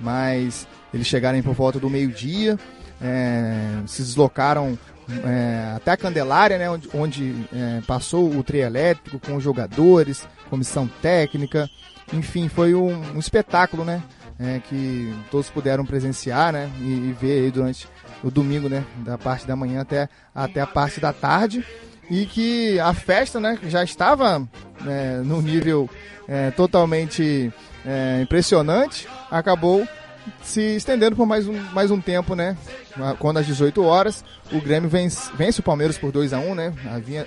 mas 0.00 0.66
eles 0.92 1.06
chegaram 1.06 1.40
por 1.42 1.54
volta 1.54 1.78
do 1.78 1.90
meio-dia, 1.90 2.58
é, 3.00 3.82
se 3.86 4.02
deslocaram 4.02 4.78
é, 5.24 5.74
até 5.76 5.92
a 5.92 5.96
Candelária, 5.96 6.58
né? 6.58 6.68
Onde, 6.68 6.88
onde, 6.92 7.46
é, 7.52 7.80
passou 7.86 8.30
o 8.34 8.42
trio 8.42 8.62
elétrico 8.62 9.18
com 9.18 9.36
os 9.36 9.42
jogadores, 9.42 10.26
comissão 10.50 10.88
técnica, 11.00 11.68
enfim, 12.12 12.48
foi 12.48 12.74
um, 12.74 13.14
um 13.14 13.18
espetáculo, 13.18 13.84
né? 13.84 14.02
É, 14.38 14.60
que 14.68 15.14
todos 15.30 15.48
puderam 15.48 15.84
presenciar, 15.84 16.52
né? 16.52 16.70
E, 16.80 16.84
e 16.84 17.16
ver 17.18 17.50
durante 17.50 17.88
o 18.22 18.30
domingo, 18.30 18.68
né? 18.68 18.84
Da 18.98 19.16
parte 19.16 19.46
da 19.46 19.56
manhã 19.56 19.80
até, 19.80 20.08
até 20.34 20.60
a 20.60 20.66
parte 20.66 21.00
da 21.00 21.12
tarde. 21.12 21.64
E 22.10 22.26
que 22.26 22.78
a 22.78 22.92
festa, 22.92 23.40
né? 23.40 23.58
Já 23.64 23.82
estava 23.82 24.46
é, 24.86 25.20
num 25.24 25.40
nível 25.40 25.88
é, 26.28 26.50
totalmente 26.50 27.52
é, 27.84 28.20
impressionante. 28.22 29.08
Acabou 29.30 29.86
se 30.42 30.60
estendendo 30.76 31.16
por 31.16 31.26
mais 31.26 31.46
um, 31.46 31.58
mais 31.72 31.90
um 31.90 32.00
tempo, 32.00 32.34
né? 32.34 32.56
Quando 33.18 33.38
às 33.38 33.46
18 33.46 33.82
horas 33.84 34.24
o 34.50 34.60
Grêmio 34.60 34.88
vence, 34.88 35.30
vence 35.36 35.60
o 35.60 35.62
Palmeiras 35.62 35.98
por 35.98 36.10
2 36.10 36.32
a 36.32 36.38
1 36.38 36.54
né? 36.54 36.72
Havia 36.90 37.26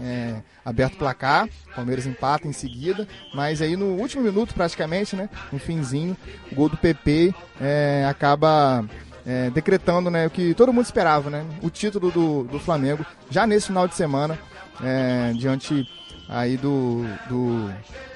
é, 0.00 0.36
aberto 0.64 0.94
o 0.94 0.98
placar, 0.98 1.48
o 1.72 1.74
Palmeiras 1.74 2.06
empata 2.06 2.46
em 2.46 2.52
seguida, 2.52 3.06
mas 3.34 3.62
aí 3.62 3.76
no 3.76 3.96
último 3.96 4.22
minuto 4.22 4.54
praticamente, 4.54 5.16
né? 5.16 5.28
No 5.50 5.58
finzinho, 5.58 6.16
o 6.50 6.54
gol 6.54 6.68
do 6.68 6.76
PP 6.76 7.34
é, 7.60 8.06
acaba 8.08 8.84
é, 9.26 9.50
decretando 9.50 10.10
né, 10.10 10.26
o 10.26 10.30
que 10.30 10.54
todo 10.54 10.72
mundo 10.72 10.84
esperava, 10.84 11.30
né? 11.30 11.44
O 11.62 11.70
título 11.70 12.10
do, 12.10 12.44
do 12.44 12.60
Flamengo 12.60 13.04
já 13.30 13.46
nesse 13.46 13.68
final 13.68 13.88
de 13.88 13.94
semana, 13.94 14.38
é, 14.82 15.32
diante 15.32 15.88
aí 16.28 16.56
do. 16.56 17.04
do 17.28 17.70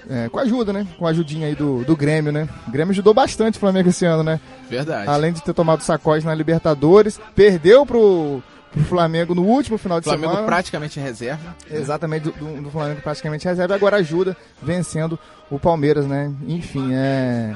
é, 0.09 0.29
com 0.29 0.39
a 0.39 0.43
ajuda, 0.43 0.73
né? 0.73 0.87
Com 0.99 1.07
a 1.07 1.11
ajudinha 1.11 1.47
aí 1.47 1.55
do, 1.55 1.85
do 1.85 1.97
Grêmio, 1.97 2.33
né? 2.33 2.49
O 2.67 2.71
Grêmio 2.71 2.93
ajudou 2.93 3.15
bastante 3.15 3.57
o 3.57 3.61
Flamengo 3.61 3.89
esse 3.89 4.05
ano, 4.05 4.23
né? 4.23 4.41
Verdade. 4.69 5.09
Além 5.09 5.33
de 5.33 5.43
ter 5.43 5.53
tomado 5.53 5.83
sacode 5.83 6.25
na 6.25 6.35
Libertadores, 6.35 7.21
perdeu 7.35 7.85
pro, 7.87 8.43
pro 8.73 8.83
Flamengo 8.85 9.35
no 9.35 9.43
último 9.43 9.79
final 9.79 10.01
de 10.01 10.05
Flamengo 10.05 10.31
semana. 10.31 10.47
praticamente 10.47 10.99
reserva. 10.99 11.55
Exatamente, 11.71 12.25
do, 12.25 12.33
do, 12.33 12.63
do 12.63 12.71
Flamengo 12.71 13.01
praticamente 13.03 13.47
reserva, 13.47 13.75
agora 13.75 13.99
ajuda 13.99 14.37
vencendo 14.63 15.19
o 15.51 15.59
Palmeiras, 15.59 16.07
né? 16.07 16.33
Enfim, 16.47 16.93
é 16.95 17.55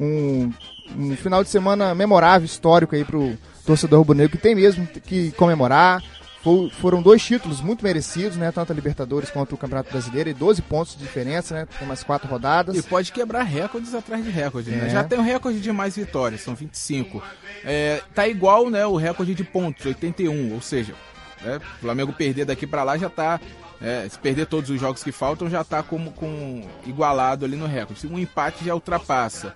um, 0.00 0.52
um 0.96 1.16
final 1.16 1.42
de 1.42 1.50
semana 1.50 1.94
memorável, 1.94 2.46
histórico 2.46 2.94
aí 2.94 3.04
pro 3.04 3.36
torcedor 3.66 3.98
rubro-negro, 3.98 4.32
que 4.36 4.42
tem 4.42 4.54
mesmo 4.54 4.86
que 4.86 5.32
comemorar. 5.32 6.02
Fo- 6.42 6.70
Foram 6.70 7.02
dois 7.02 7.22
títulos 7.22 7.60
muito 7.60 7.84
merecidos, 7.84 8.36
né? 8.36 8.50
Tanto 8.50 8.72
a 8.72 8.74
Libertadores 8.74 9.30
quanto 9.30 9.54
o 9.54 9.58
Campeonato 9.58 9.90
Brasileiro, 9.90 10.30
e 10.30 10.34
12 10.34 10.62
pontos 10.62 10.92
de 10.96 11.02
diferença, 11.02 11.54
né? 11.54 11.66
Tem 11.78 11.86
umas 11.86 12.02
quatro 12.02 12.28
rodadas. 12.28 12.76
E 12.76 12.82
pode 12.82 13.12
quebrar 13.12 13.42
recordes 13.42 13.94
atrás 13.94 14.24
de 14.24 14.30
recorde, 14.30 14.70
né? 14.70 14.86
É. 14.86 14.90
Já 14.90 15.04
tem 15.04 15.18
o 15.18 15.22
recorde 15.22 15.60
de 15.60 15.70
mais 15.72 15.96
vitórias, 15.96 16.40
são 16.40 16.54
25. 16.54 17.22
É, 17.64 18.02
tá 18.14 18.26
igual, 18.26 18.70
né, 18.70 18.86
o 18.86 18.96
recorde 18.96 19.34
de 19.34 19.44
pontos, 19.44 19.84
81, 19.84 20.54
ou 20.54 20.62
seja, 20.62 20.94
né, 21.42 21.58
o 21.58 21.80
Flamengo 21.80 22.12
perder 22.12 22.46
daqui 22.46 22.66
pra 22.66 22.84
lá 22.84 22.96
já 22.96 23.10
tá 23.10 23.38
é, 23.82 24.06
se 24.08 24.18
perder 24.18 24.46
todos 24.46 24.68
os 24.70 24.78
jogos 24.80 25.02
que 25.02 25.10
faltam, 25.12 25.48
já 25.50 25.62
tá 25.64 25.82
como 25.82 26.10
com 26.12 26.62
igualado 26.86 27.44
ali 27.44 27.56
no 27.56 27.66
recorde. 27.66 28.00
Se 28.00 28.06
um 28.06 28.18
empate 28.18 28.64
já 28.64 28.74
ultrapassa. 28.74 29.54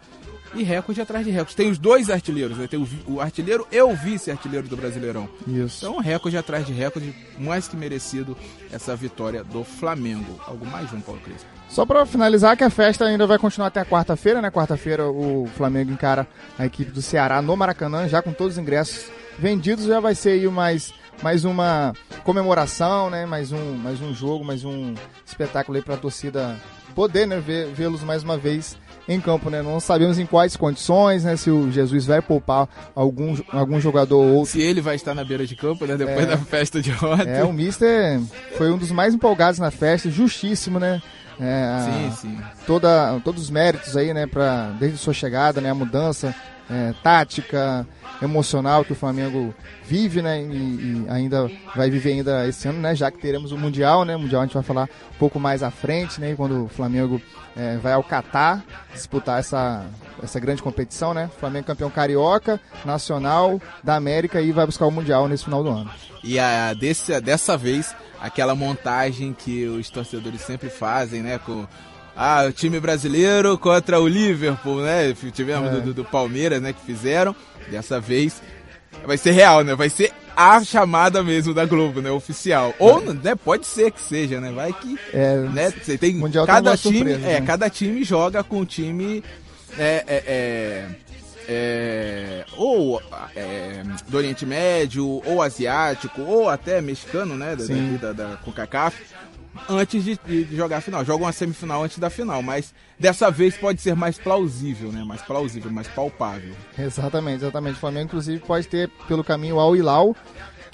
E 0.54 0.62
recorde 0.62 1.00
atrás 1.00 1.25
de 1.25 1.32
recorde. 1.32 1.56
Tem 1.56 1.70
os 1.70 1.78
dois 1.78 2.11
artilheiros, 2.11 2.56
né? 2.56 2.66
Tem 2.66 2.78
o, 2.78 2.88
o 3.06 3.20
artilheiro 3.20 3.66
e 3.70 3.80
o 3.82 3.94
vice-artilheiro 3.94 4.68
do 4.68 4.76
Brasileirão. 4.76 5.28
Isso. 5.46 5.84
Então, 5.84 6.00
recorde 6.00 6.37
atrás 6.37 6.66
de 6.66 6.73
recorde, 6.73 7.14
mais 7.38 7.66
que 7.66 7.76
merecido 7.76 8.37
essa 8.73 8.94
vitória 8.94 9.42
do 9.42 9.64
Flamengo. 9.64 10.40
Algo 10.46 10.64
mais, 10.66 10.88
João 10.88 11.02
Paulo 11.02 11.20
Crespo? 11.20 11.46
Só 11.68 11.84
pra 11.84 12.06
finalizar 12.06 12.56
que 12.56 12.62
a 12.62 12.70
festa 12.70 13.04
ainda 13.04 13.26
vai 13.26 13.38
continuar 13.38 13.68
até 13.68 13.80
a 13.80 13.84
quarta-feira, 13.84 14.40
né? 14.40 14.50
Quarta-feira 14.50 15.08
o 15.08 15.49
Flamengo 15.56 15.90
encara 15.90 16.26
a 16.58 16.66
equipe 16.66 16.90
do 16.90 17.02
Ceará 17.02 17.42
no 17.42 17.56
Maracanã, 17.56 18.06
já 18.08 18.23
com 18.23 18.32
todos 18.32 18.54
os 18.54 18.58
ingressos 18.58 19.11
vendidos, 19.38 19.87
já 19.87 19.99
vai 19.99 20.14
ser 20.14 20.30
aí 20.30 20.46
mais, 20.46 20.94
mais 21.20 21.44
uma 21.44 21.92
comemoração, 22.23 23.11
né? 23.11 23.26
Mais 23.26 23.50
um, 23.50 23.75
mais 23.75 24.00
um 24.00 24.14
jogo, 24.14 24.44
mais 24.44 24.64
um 24.64 24.94
espetáculo 25.26 25.76
aí 25.76 25.82
pra 25.82 25.96
torcida 25.96 26.56
poder, 26.94 27.26
né? 27.26 27.42
Vê-los 27.75 28.04
mais 28.04 28.23
uma 28.23 28.37
vez 28.37 28.76
em 29.08 29.20
campo, 29.20 29.50
né? 29.50 29.62
Não 29.62 29.78
sabemos 29.80 30.18
em 30.18 30.26
quais 30.26 30.56
condições, 30.56 31.25
né? 31.25 31.37
Se 31.37 31.50
o 31.50 31.70
Jesus 31.70 32.06
vai 32.06 32.23
poupar 32.23 32.68
algum, 32.94 33.37
algum 33.50 33.80
jogador 33.80 34.16
ou 34.16 34.34
outro. 34.34 34.52
Se 34.52 34.62
ele 34.62 34.80
vai 34.80 34.96
estar 34.96 35.14
na 35.14 35.25
beira 35.25 35.46
de 35.46 35.54
campo, 35.56 35.87
né? 35.87 35.96
Depois 35.96 36.26
é, 36.26 36.26
da 36.26 36.38
festa 36.38 36.80
de 36.80 36.90
ontem. 36.92 37.30
É, 37.30 37.44
o 37.44 37.52
Mister 37.52 38.20
foi 38.56 38.70
um 38.70 38.78
dos 38.78 38.90
mais 38.90 39.14
empolgados 39.14 39.58
na 39.58 39.70
festa, 39.70 40.11
justíssimo, 40.11 40.78
né? 40.78 41.02
É, 41.40 41.78
sim, 41.84 42.16
sim. 42.20 42.38
Toda, 42.66 43.20
todos 43.25 43.42
os 43.42 43.50
méritos 43.50 43.96
aí, 43.96 44.14
né? 44.14 44.26
Pra, 44.26 44.70
desde 44.78 44.99
sua 44.99 45.12
chegada, 45.12 45.61
né? 45.61 45.70
A 45.70 45.75
mudança 45.75 46.34
é, 46.71 46.94
tática, 47.02 47.87
emocional 48.23 48.85
que 48.85 48.92
o 48.92 48.97
Flamengo 48.97 49.54
vive, 49.85 50.23
né? 50.23 50.42
E, 50.42 50.47
e, 50.47 51.06
ainda 51.09 51.50
vai 51.75 51.90
viver 51.90 52.12
ainda 52.12 52.47
esse 52.47 52.66
ano, 52.68 52.80
né? 52.80 52.94
Já 52.94 53.11
que 53.11 53.18
teremos 53.18 53.52
o 53.52 53.59
Mundial, 53.59 54.04
né? 54.04 54.16
O 54.16 54.21
Mundial 54.21 54.42
a 54.42 54.44
gente 54.44 54.54
vai 54.54 54.62
falar 54.62 54.85
um 54.85 55.18
pouco 55.18 55.38
mais 55.38 55.62
à 55.62 55.71
frente, 55.71 56.21
né? 56.21 56.35
Quando 56.35 56.64
o 56.64 56.68
Flamengo 56.68 57.21
é, 57.56 57.76
vai 57.76 57.92
ao 57.92 58.02
Catar 58.02 58.64
disputar 58.92 59.40
essa, 59.40 59.85
essa 60.23 60.40
grande 60.40 60.62
competição, 60.62 61.12
né? 61.12 61.30
Flamengo 61.38 61.66
campeão 61.66 61.90
carioca, 61.90 62.61
nacional, 62.85 63.61
da 63.83 63.97
América 63.97 64.40
e 64.40 64.52
vai 64.52 64.66
buscar 64.66 64.87
o 64.87 64.90
Mundial 64.90 65.28
nesse 65.28 65.44
final 65.44 65.62
do 65.62 65.71
ano. 65.71 65.90
E 66.23 66.38
a, 66.38 66.73
desse, 66.73 67.21
dessa 67.21 67.56
vez, 67.56 67.94
aquela 68.21 68.54
montagem 68.54 69.35
que 69.35 69.66
os 69.66 69.90
torcedores 69.90 70.40
sempre 70.40 70.71
fazem, 70.71 71.23
né? 71.23 71.38
Com 71.38 71.66
ah, 72.16 72.44
o 72.49 72.52
time 72.52 72.78
brasileiro 72.78 73.59
contra 73.59 74.00
o 74.00 74.06
Liverpool, 74.06 74.80
né? 74.83 75.12
Tivemos 75.33 75.73
é. 75.73 75.80
do, 75.80 75.92
do, 75.92 76.04
Palmeiras, 76.04 76.62
né, 76.62 76.73
que 76.73 76.80
fizeram. 76.80 77.35
Dessa 77.71 77.99
vez 77.99 78.42
vai 79.06 79.16
ser 79.16 79.33
real, 79.33 79.64
né? 79.64 79.75
Vai 79.75 79.88
ser 79.88 80.12
a 80.37 80.62
chamada 80.62 81.23
mesmo 81.23 81.52
da 81.52 81.64
Globo, 81.64 82.00
né? 82.00 82.11
Oficial. 82.11 82.75
Ou, 82.78 83.00
né? 83.00 83.35
Pode 83.35 83.66
ser 83.66 83.90
que 83.90 84.00
seja, 84.00 84.40
né? 84.40 84.52
Vai 84.52 84.73
que. 84.73 84.99
É, 85.12 85.37
né? 85.37 85.71
Você 85.71 85.99
tem. 85.99 86.14
Mundial 86.14 86.47
cada 86.47 86.76
time. 86.76 86.99
Surpresa, 86.99 87.26
é, 87.26 87.40
né? 87.40 87.47
cada 87.47 87.68
time 87.68 88.04
joga 88.04 88.44
com 88.44 88.61
um 88.61 88.64
time. 88.64 89.25
É, 89.76 90.04
é, 90.06 90.25
é, 90.26 90.87
é, 91.49 92.44
ou 92.56 93.02
é, 93.35 93.83
do 94.09 94.16
Oriente 94.16 94.47
Médio, 94.47 95.21
ou 95.26 95.42
asiático, 95.42 96.23
ou 96.23 96.49
até 96.49 96.80
mexicano, 96.80 97.37
né? 97.37 97.56
Da, 97.56 97.64
da, 97.64 98.12
da, 98.12 98.30
da 98.30 98.37
CONCACAF 98.37 98.94
antes 99.68 100.04
de, 100.04 100.18
de, 100.25 100.56
jogar 100.56 100.78
a 100.78 100.80
final. 100.80 101.04
Joga 101.04 101.25
uma 101.25 101.32
semifinal 101.32 101.82
antes 101.82 101.99
da 101.99 102.11
final, 102.11 102.42
mas 102.42 102.75
dessa 102.99 103.30
vez 103.30 103.56
pode 103.56 103.80
ser 103.80 103.94
mais 103.94 104.18
plausível, 104.18 104.90
né? 104.92 105.04
Mais 105.04 105.23
plausível, 105.23 105.70
mais 105.70 105.88
palpável. 105.88 106.54
Exatamente, 106.78 107.37
exatamente. 107.37 107.76
O 107.76 107.80
Flamengo, 107.80 108.06
inclusive, 108.06 108.40
pode 108.40 108.68
ter 108.68 108.90
pelo 109.08 109.25
caminho 109.25 109.58
Al 109.58 109.76
Hilal, 109.76 110.16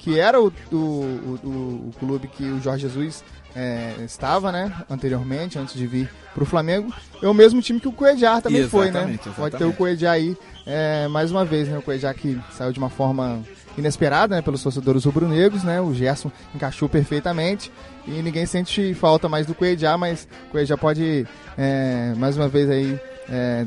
que 0.01 0.19
era 0.19 0.41
o, 0.41 0.51
o, 0.71 0.75
o, 0.75 1.89
o 1.89 1.91
clube 1.99 2.27
que 2.27 2.43
o 2.43 2.59
Jorge 2.59 2.87
Jesus 2.87 3.23
é, 3.55 3.93
estava, 4.03 4.51
né, 4.51 4.73
anteriormente, 4.89 5.59
antes 5.59 5.75
de 5.75 5.85
vir 5.85 6.09
para 6.33 6.41
o 6.41 6.45
Flamengo. 6.45 6.91
É 7.21 7.27
o 7.27 7.33
mesmo 7.33 7.61
time 7.61 7.79
que 7.79 7.87
o 7.87 7.91
Coedjar 7.91 8.41
também 8.41 8.61
exatamente, 8.61 8.91
foi, 8.91 8.91
né? 8.91 8.99
Exatamente. 9.13 9.35
Pode 9.35 9.57
ter 9.57 9.65
o 9.65 9.73
Coedjar 9.73 10.13
aí 10.13 10.35
é, 10.65 11.07
mais 11.07 11.29
uma 11.29 11.45
vez, 11.45 11.67
né? 11.67 11.77
O 11.77 11.83
Coedjar 11.83 12.15
que 12.15 12.39
saiu 12.51 12.71
de 12.71 12.79
uma 12.79 12.89
forma 12.89 13.43
inesperada, 13.77 14.35
né, 14.35 14.41
pelos 14.41 14.63
torcedores 14.63 15.05
rubro-negros, 15.05 15.63
né? 15.63 15.79
O 15.79 15.93
Gerson 15.93 16.31
encaixou 16.55 16.89
perfeitamente 16.89 17.71
e 18.07 18.11
ninguém 18.23 18.47
sente 18.47 18.95
falta 18.95 19.29
mais 19.29 19.45
do 19.45 19.53
Coedjar, 19.53 19.99
mas 19.99 20.27
o 20.47 20.51
Coedjar 20.51 20.79
pode 20.79 21.27
é, 21.55 22.13
mais 22.17 22.37
uma 22.37 22.47
vez 22.47 22.69
aí 22.71 22.99
é, 23.29 23.65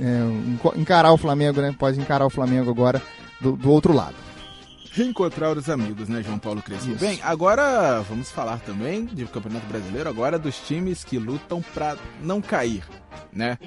é, 0.00 0.78
encarar 0.78 1.12
o 1.12 1.16
Flamengo, 1.16 1.60
né? 1.60 1.74
Pode 1.76 1.98
encarar 1.98 2.24
o 2.24 2.30
Flamengo 2.30 2.70
agora 2.70 3.02
do, 3.40 3.56
do 3.56 3.70
outro 3.70 3.92
lado 3.92 4.29
reencontrar 4.92 5.56
os 5.56 5.68
amigos, 5.68 6.08
né, 6.08 6.22
João 6.22 6.38
Paulo 6.38 6.62
Crespo? 6.62 6.90
Isso. 6.90 6.98
Bem, 6.98 7.20
agora 7.22 8.00
vamos 8.02 8.30
falar 8.30 8.58
também 8.60 9.04
de 9.04 9.24
Campeonato 9.26 9.66
Brasileiro, 9.66 10.08
agora 10.08 10.38
dos 10.38 10.58
times 10.58 11.04
que 11.04 11.18
lutam 11.18 11.62
para 11.74 11.96
não 12.22 12.40
cair, 12.40 12.84
né? 13.32 13.58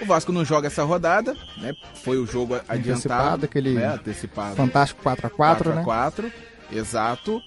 O 0.00 0.06
Vasco 0.06 0.32
não 0.32 0.44
joga 0.44 0.68
essa 0.68 0.84
rodada, 0.84 1.36
né? 1.58 1.74
Foi 2.02 2.18
o 2.18 2.26
jogo 2.26 2.54
adiantado, 2.54 2.74
antecipado, 2.90 3.44
aquele 3.44 3.74
né? 3.74 3.86
antecipado. 3.86 4.56
Fantástico 4.56 5.02
4 5.02 5.26
a 5.26 5.30
4, 5.30 5.64
4 5.64 5.74
né? 5.74 5.84
4, 5.84 6.32
exato. 6.72 7.42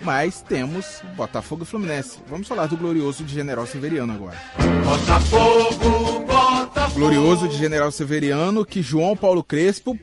Mas 0.00 0.42
temos 0.42 1.00
Botafogo 1.16 1.62
e 1.62 1.66
Fluminense. 1.66 2.18
Vamos 2.28 2.46
falar 2.46 2.66
do 2.66 2.76
glorioso 2.76 3.24
de 3.24 3.32
General 3.32 3.66
Severiano 3.66 4.12
agora. 4.12 4.36
Botafogo, 4.84 6.20
Botafogo. 6.26 6.94
Glorioso 6.94 7.48
de 7.48 7.56
General 7.56 7.90
Severiano 7.90 8.66
que 8.66 8.82
João 8.82 9.16
Paulo 9.16 9.42
Crespo 9.42 9.98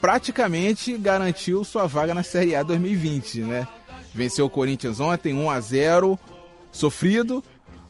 praticamente 0.00 0.96
garantiu 0.96 1.64
sua 1.64 1.86
vaga 1.86 2.14
na 2.14 2.22
Série 2.22 2.54
A 2.54 2.62
2020, 2.62 3.40
né? 3.40 3.68
Venceu 4.14 4.46
o 4.46 4.50
Corinthians 4.50 4.98
ontem 4.98 5.34
1 5.34 5.50
a 5.50 5.60
0, 5.60 6.18
sofrido, 6.72 7.44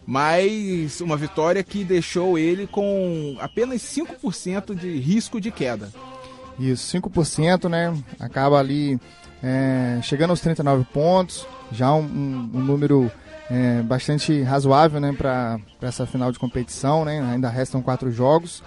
mas 0.07 1.01
uma 1.01 1.17
vitória 1.17 1.63
que 1.63 1.85
deixou 1.85 2.39
ele 2.39 2.67
com 2.67 3.37
apenas 3.41 3.81
5% 3.83 4.75
de 4.75 4.99
risco 4.99 5.41
de 5.41 5.51
queda. 5.51 5.91
Isso, 6.59 6.97
5%, 6.99 7.69
né? 7.69 7.97
Acaba 8.19 8.59
ali 8.59 9.01
é, 9.43 9.99
chegando 10.03 10.31
aos 10.31 10.41
39 10.41 10.85
pontos, 10.93 11.47
já 11.73 11.93
um, 11.95 12.03
um, 12.03 12.61
número 12.61 13.11
é, 13.51 13.83
bastante 13.83 14.43
razoável 14.43 15.01
né, 15.01 15.15
para 15.17 15.59
essa 15.81 16.07
final 16.07 16.31
de 16.31 16.39
competição, 16.39 17.05
né? 17.05 17.21
Ainda 17.33 17.49
restam 17.49 17.81
quatro 17.81 18.11
jogos. 18.11 18.63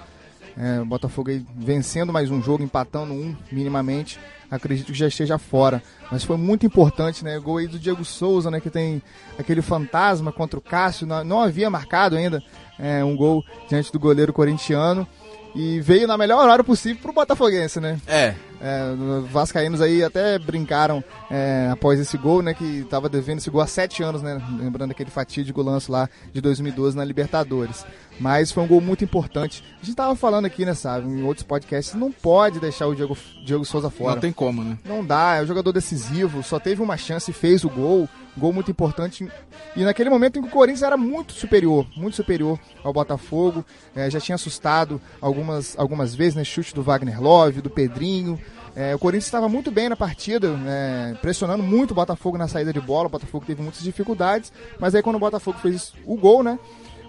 É, 0.58 0.80
o 0.80 0.86
Botafogo 0.86 1.30
aí 1.30 1.44
vencendo 1.56 2.14
mais 2.14 2.30
um 2.30 2.42
jogo, 2.42 2.64
empatando 2.64 3.14
um 3.14 3.36
minimamente. 3.52 4.20
Acredito 4.50 4.92
que 4.92 4.98
já 4.98 5.08
esteja 5.08 5.40
fora. 5.40 5.82
Mas 6.12 6.24
foi 6.24 6.38
muito 6.38 6.66
importante, 6.66 7.24
né? 7.24 7.38
O 7.38 7.42
gol 7.42 7.58
aí 7.58 7.68
do 7.68 7.80
Diego 7.80 8.06
Souza, 8.06 8.52
né? 8.52 8.60
Que 8.60 8.70
tem 8.70 9.02
aquele 9.38 9.64
fantasma 9.64 10.32
contra 10.32 10.60
o 10.60 10.62
Cássio. 10.62 11.08
Não, 11.08 11.24
não 11.24 11.42
havia 11.42 11.70
marcado 11.70 12.16
ainda 12.16 12.44
é, 12.78 13.04
um 13.04 13.16
gol 13.16 13.44
diante 13.68 13.92
do 13.92 14.00
goleiro 14.00 14.32
corintiano. 14.32 15.08
E 15.56 15.80
veio 15.80 16.08
na 16.08 16.18
melhor 16.18 16.48
hora 16.48 16.64
possível 16.64 17.02
pro 17.02 17.14
Botafoguense, 17.14 17.80
né? 17.80 18.00
É. 18.08 18.36
é 18.64 18.96
Vascaínos 19.30 19.82
aí 19.82 20.02
até 20.02 20.40
brincaram 20.40 21.04
é, 21.30 21.68
após 21.70 22.00
esse 22.00 22.18
gol, 22.18 22.42
né? 22.42 22.54
Que 22.54 22.80
estava 22.80 23.10
devendo 23.10 23.40
esse 23.40 23.50
gol 23.50 23.60
há 23.60 23.68
sete 23.68 24.02
anos, 24.02 24.22
né? 24.22 24.42
Lembrando 24.58 24.92
aquele 24.92 25.12
fatídico 25.12 25.62
lance 25.62 25.92
lá 25.92 26.10
de 26.32 26.40
2012 26.40 26.96
na 26.96 27.04
Libertadores. 27.04 27.86
Mas 28.20 28.52
foi 28.52 28.64
um 28.64 28.68
gol 28.68 28.80
muito 28.80 29.04
importante. 29.04 29.64
A 29.82 29.86
gente 29.86 29.96
tava 29.96 30.16
falando 30.16 30.46
aqui, 30.46 30.64
né, 30.66 30.74
sabe, 30.74 31.10
em 31.10 31.24
outros 31.24 31.46
podcasts, 31.46 31.94
não 31.96 32.12
pode 32.12 32.60
deixar 32.60 32.88
o 32.88 32.96
Diego, 32.96 33.18
Diego 33.44 33.66
Souza 33.66 33.90
fora. 33.90 34.16
Não 34.16 34.22
tem 34.22 34.32
como, 34.32 34.64
né? 34.64 34.78
Não 34.86 35.04
dá, 35.04 35.36
é 35.36 35.42
um 35.42 35.48
jogador 35.48 35.72
decisivo, 35.72 36.44
só 36.44 36.60
teve 36.60 36.82
uma 36.82 36.96
chance 36.96 37.32
e 37.32 37.34
fez 37.34 37.64
o 37.64 37.70
gol. 37.70 38.08
Gol 38.36 38.54
muito 38.54 38.72
importante. 38.72 39.28
E 39.76 39.84
naquele 39.84 40.10
momento 40.10 40.40
em 40.40 40.42
que 40.42 40.48
o 40.48 40.52
Corinthians 40.52 40.82
era 40.82 40.98
muito 40.98 41.34
superior, 41.34 41.86
muito 41.96 42.16
superior 42.16 42.60
ao 42.84 42.92
Botafogo. 42.92 43.64
É, 43.96 44.10
já 44.10 44.20
tinha 44.20 44.36
assustado 44.36 45.00
algumas, 45.22 45.78
algumas 45.78 46.16
vezes, 46.16 46.36
né? 46.36 46.44
Chute 46.44 46.74
do 46.74 46.82
Wagner 46.82 47.22
Love, 47.22 47.62
do 47.62 47.70
Pedrinho. 47.70 48.40
É, 48.76 48.96
o 48.96 49.00
Corinthians 49.00 49.26
estava 49.26 49.48
muito 49.48 49.70
bem 49.70 49.88
na 49.88 49.96
partida, 49.96 50.60
é, 50.66 51.16
pressionando 51.22 51.62
muito 51.62 51.92
o 51.92 51.96
Botafogo 51.96 52.38
na 52.38 52.48
saída 52.48 52.74
de 52.74 52.82
bola. 52.82 53.08
O 53.08 53.12
Botafogo 53.12 53.46
teve 53.46 53.62
muitas 53.62 53.82
dificuldades, 53.82 54.52
mas 54.80 54.96
aí 54.96 55.04
quando 55.04 55.18
o 55.18 55.20
Botafogo 55.20 55.60
fez 55.60 55.94
o 56.06 56.16
gol, 56.16 56.44
né? 56.44 56.58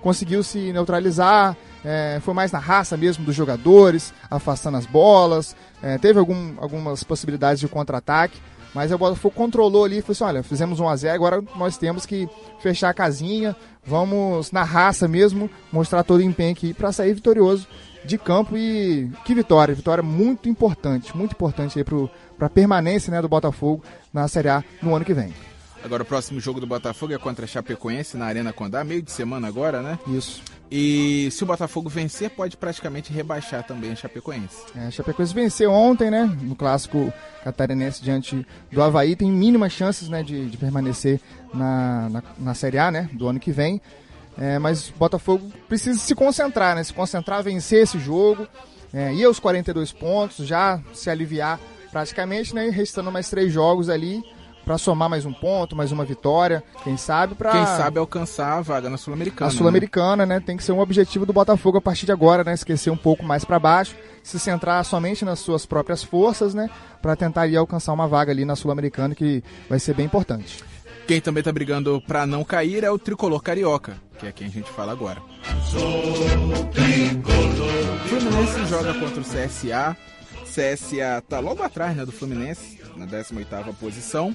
conseguiu 0.05 0.43
se 0.43 0.71
neutralizar, 0.71 1.57
é, 1.83 2.19
foi 2.21 2.35
mais 2.35 2.53
na 2.53 2.59
raça 2.59 2.95
mesmo 2.95 3.25
dos 3.25 3.35
jogadores, 3.35 4.13
afastando 4.31 4.77
as 4.77 4.85
bolas, 4.85 5.57
é, 5.83 5.97
teve 5.97 6.19
algum, 6.19 6.53
algumas 6.59 7.03
possibilidades 7.03 7.59
de 7.59 7.67
contra-ataque, 7.67 8.39
mas 8.75 8.93
o 8.93 8.99
Botafogo 8.99 9.35
controlou 9.35 9.83
ali 9.83 9.99
e 9.99 10.03
falou 10.03 10.13
assim, 10.13 10.25
olha, 10.25 10.43
fizemos 10.43 10.79
um 10.79 10.87
a 10.87 10.95
0 10.95 11.15
agora 11.15 11.43
nós 11.57 11.79
temos 11.79 12.05
que 12.05 12.29
fechar 12.61 12.91
a 12.91 12.95
casinha, 12.95 13.57
vamos 13.83 14.53
na 14.53 14.63
raça 14.63 15.09
mesmo, 15.09 15.49
mostrar 15.73 16.05
todo 16.05 16.21
o 16.21 16.23
empenho 16.23 16.53
aqui 16.53 16.75
para 16.75 16.93
sair 16.93 17.15
vitorioso 17.15 17.67
de 18.05 18.19
campo 18.19 18.57
e 18.57 19.11
que 19.25 19.35
vitória, 19.35 19.75
vitória 19.75 20.03
muito 20.03 20.49
importante, 20.49 21.17
muito 21.17 21.33
importante 21.33 21.79
aí 21.79 21.85
para 21.85 22.47
a 22.47 22.51
permanência 22.51 23.11
né, 23.11 23.21
do 23.21 23.29
Botafogo 23.29 23.83
na 24.13 24.29
Série 24.29 24.49
A 24.49 24.63
no 24.83 24.95
ano 24.95 25.05
que 25.05 25.15
vem. 25.15 25.33
Agora 25.85 26.03
o 26.03 26.07
próximo 26.07 26.41
jogo 26.41 26.61
do 26.61 26.67
Botafogo 26.67 27.13
é 27.13 27.19
contra 27.19 27.45
a 27.45 27.49
Chapecoense 27.49 28.17
na 28.17 28.25
Arena 28.25 28.55
Condá, 28.55 28.83
meio 28.83 29.03
de 29.03 29.13
semana 29.13 29.49
agora, 29.49 29.83
né? 29.83 29.99
Isso. 30.07 30.43
E 30.71 31.29
se 31.31 31.43
o 31.43 31.47
Botafogo 31.47 31.91
vencer, 31.91 32.31
pode 32.31 32.57
praticamente 32.57 33.13
rebaixar 33.13 33.63
também 33.67 33.93
a 33.93 33.95
Chapecoense. 33.95 34.57
É, 34.75 34.87
a 34.87 34.91
Chapecoense 34.91 35.35
venceu 35.35 35.71
ontem, 35.71 36.11
né? 36.11 36.25
No 36.41 36.57
clássico 36.57 37.13
catarinense 37.45 38.03
diante 38.03 38.47
do 38.73 38.83
Havaí. 38.83 39.15
Tem 39.15 39.31
mínimas 39.31 39.73
chances 39.73 40.09
né, 40.09 40.23
de, 40.23 40.47
de 40.47 40.57
permanecer 40.57 41.21
na, 41.53 42.09
na, 42.09 42.23
na, 42.39 42.55
Série 42.55 42.79
A, 42.79 42.91
né? 42.91 43.11
Do 43.13 43.29
ano 43.29 43.39
que 43.39 43.53
vem. 43.53 43.79
É, 44.37 44.59
mas 44.59 44.91
o 44.91 44.95
Botafogo 44.95 45.51
precisa 45.69 45.99
se 45.99 46.15
concentrar, 46.15 46.75
né? 46.75 46.83
Se 46.83 46.93
concentrar, 46.93 47.43
vencer 47.43 47.83
esse 47.83 47.99
jogo. 47.99 48.47
É, 48.93 49.13
ir 49.13 49.25
aos 49.25 49.41
42 49.41 49.93
pontos, 49.93 50.47
já 50.47 50.81
se 50.93 51.11
aliviar 51.11 51.59
praticamente, 51.91 52.55
né? 52.55 52.69
Restando 52.69 53.11
mais 53.11 53.29
três 53.29 53.53
jogos 53.53 53.89
ali 53.89 54.23
para 54.65 54.79
somar 54.79 55.11
mais 55.11 55.27
um 55.27 55.33
ponto, 55.33 55.77
mais 55.77 55.93
uma 55.93 56.05
vitória, 56.05 56.65
quem 56.83 56.97
sabe 56.97 57.35
para 57.35 57.53
quem 57.53 57.67
sabe 57.67 57.99
alcançar 57.99 58.59
a 58.59 58.61
vaga 58.63 58.89
na 58.89 58.97
sul-americana. 58.97 59.51
A 59.51 59.53
sul-americana, 59.53 60.25
né? 60.25 60.37
né? 60.37 60.41
Tem 60.41 60.57
que 60.57 60.65
ser 60.65 60.73
um 60.73 60.81
objetivo 60.81 61.27
do 61.27 61.33
Botafogo 61.33 61.79
a 61.79 61.81
partir 61.81 62.07
de 62.07 62.13
agora, 62.13 62.43
né? 62.43 62.55
Esquecer 62.55 62.91
um 62.91 62.97
pouco 62.97 63.23
mais 63.25 63.45
para 63.45 63.59
baixo, 63.59 63.95
se 64.23 64.39
centrar 64.39 64.83
somente 64.85 65.25
nas 65.25 65.39
suas 65.39 65.67
próprias 65.67 66.03
forças, 66.03 66.55
né? 66.55 66.71
Para 67.03 67.15
tentar 67.15 67.43
ali 67.43 67.57
alcançar 67.57 67.93
uma 67.93 68.09
vaga 68.09 68.33
ali 68.33 68.45
na 68.45 68.57
sul-americana 68.57 69.15
que 69.15 69.45
vai 69.69 69.79
ser 69.79 69.95
bem 69.95 70.07
importante. 70.07 70.65
Quem 71.07 71.21
também 71.21 71.43
tá 71.43 71.53
brigando 71.53 72.03
para 72.07 72.27
não 72.27 72.43
cair 72.43 72.83
é 72.83 72.91
o 72.91 72.99
tricolor 72.99 73.43
carioca, 73.43 73.97
que 74.19 74.27
é 74.27 74.33
quem 74.33 74.47
a 74.47 74.51
gente 74.51 74.71
fala 74.71 74.93
agora. 74.93 75.21
Sou 75.71 76.71
tricolor 76.73 77.45
joga 78.67 78.95
contra 78.95 79.21
o 79.21 79.25
CSA. 79.25 79.97
CSA 80.45 81.23
tá 81.29 81.41
logo 81.41 81.63
atrás 81.63 81.97
né, 81.97 82.05
do 82.05 82.13
Fluminense, 82.13 82.81
na 82.97 83.07
18ª 83.07 83.75
posição. 83.75 84.35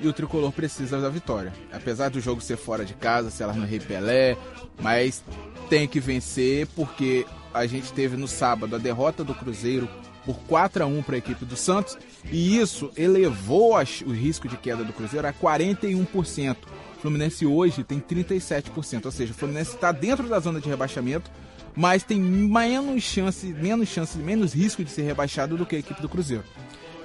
E 0.00 0.08
o 0.08 0.12
Tricolor 0.14 0.50
precisa 0.50 0.98
da 0.98 1.10
vitória. 1.10 1.52
Apesar 1.70 2.08
do 2.08 2.20
jogo 2.20 2.40
ser 2.40 2.56
fora 2.56 2.86
de 2.86 2.94
casa, 2.94 3.30
ser 3.30 3.44
lá 3.44 3.52
no 3.52 3.66
Rei 3.66 3.78
Pelé, 3.78 4.34
mas 4.80 5.22
tem 5.68 5.86
que 5.86 6.00
vencer 6.00 6.66
porque 6.68 7.26
a 7.52 7.66
gente 7.66 7.92
teve 7.92 8.16
no 8.16 8.26
sábado 8.26 8.76
a 8.76 8.78
derrota 8.78 9.22
do 9.22 9.34
Cruzeiro 9.34 9.88
por 10.24 10.38
4 10.48 10.84
a 10.84 10.86
1 10.86 11.02
para 11.02 11.16
a 11.16 11.18
equipe 11.18 11.44
do 11.44 11.54
Santos 11.54 11.98
e 12.24 12.58
isso 12.58 12.90
elevou 12.96 13.74
o 13.74 14.12
risco 14.12 14.48
de 14.48 14.56
queda 14.56 14.84
do 14.84 14.92
Cruzeiro 14.92 15.26
a 15.26 15.32
41%. 15.32 16.56
O 16.96 17.00
Fluminense 17.00 17.46
hoje 17.46 17.82
tem 17.82 17.98
37%, 17.98 19.06
ou 19.06 19.12
seja, 19.12 19.32
o 19.32 19.34
Fluminense 19.34 19.74
está 19.74 19.90
dentro 19.90 20.28
da 20.28 20.38
zona 20.38 20.60
de 20.60 20.68
rebaixamento, 20.68 21.30
mas 21.74 22.02
tem 22.02 22.20
menos 22.20 23.02
chance, 23.02 23.46
menos 23.46 23.88
chance, 23.88 24.18
menos 24.18 24.52
risco 24.52 24.84
de 24.84 24.90
ser 24.90 25.02
rebaixado 25.02 25.56
do 25.56 25.64
que 25.64 25.76
a 25.76 25.78
equipe 25.78 26.02
do 26.02 26.08
Cruzeiro. 26.08 26.44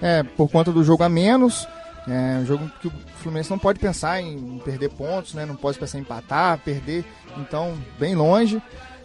É, 0.02 0.24
por 0.24 0.50
conta 0.50 0.72
do 0.72 0.84
jogo 0.84 1.04
a 1.04 1.10
menos, 1.10 1.66
é 2.08 2.40
um 2.42 2.46
jogo 2.46 2.70
que 2.82 2.88
o 2.88 2.94
Fluminense 3.18 3.50
não 3.50 3.58
pode 3.58 3.80
pensar 3.80 4.22
em 4.22 4.60
perder 4.60 4.90
pontos, 4.90 5.34
né? 5.34 5.46
Não 5.46 5.56
pode 5.56 5.80
pensar 5.80 5.98
em 5.98 6.02
empatar, 6.02 6.60
perder, 6.60 7.04
então 7.38 7.76
bem 7.98 8.16
longe. 8.16 8.62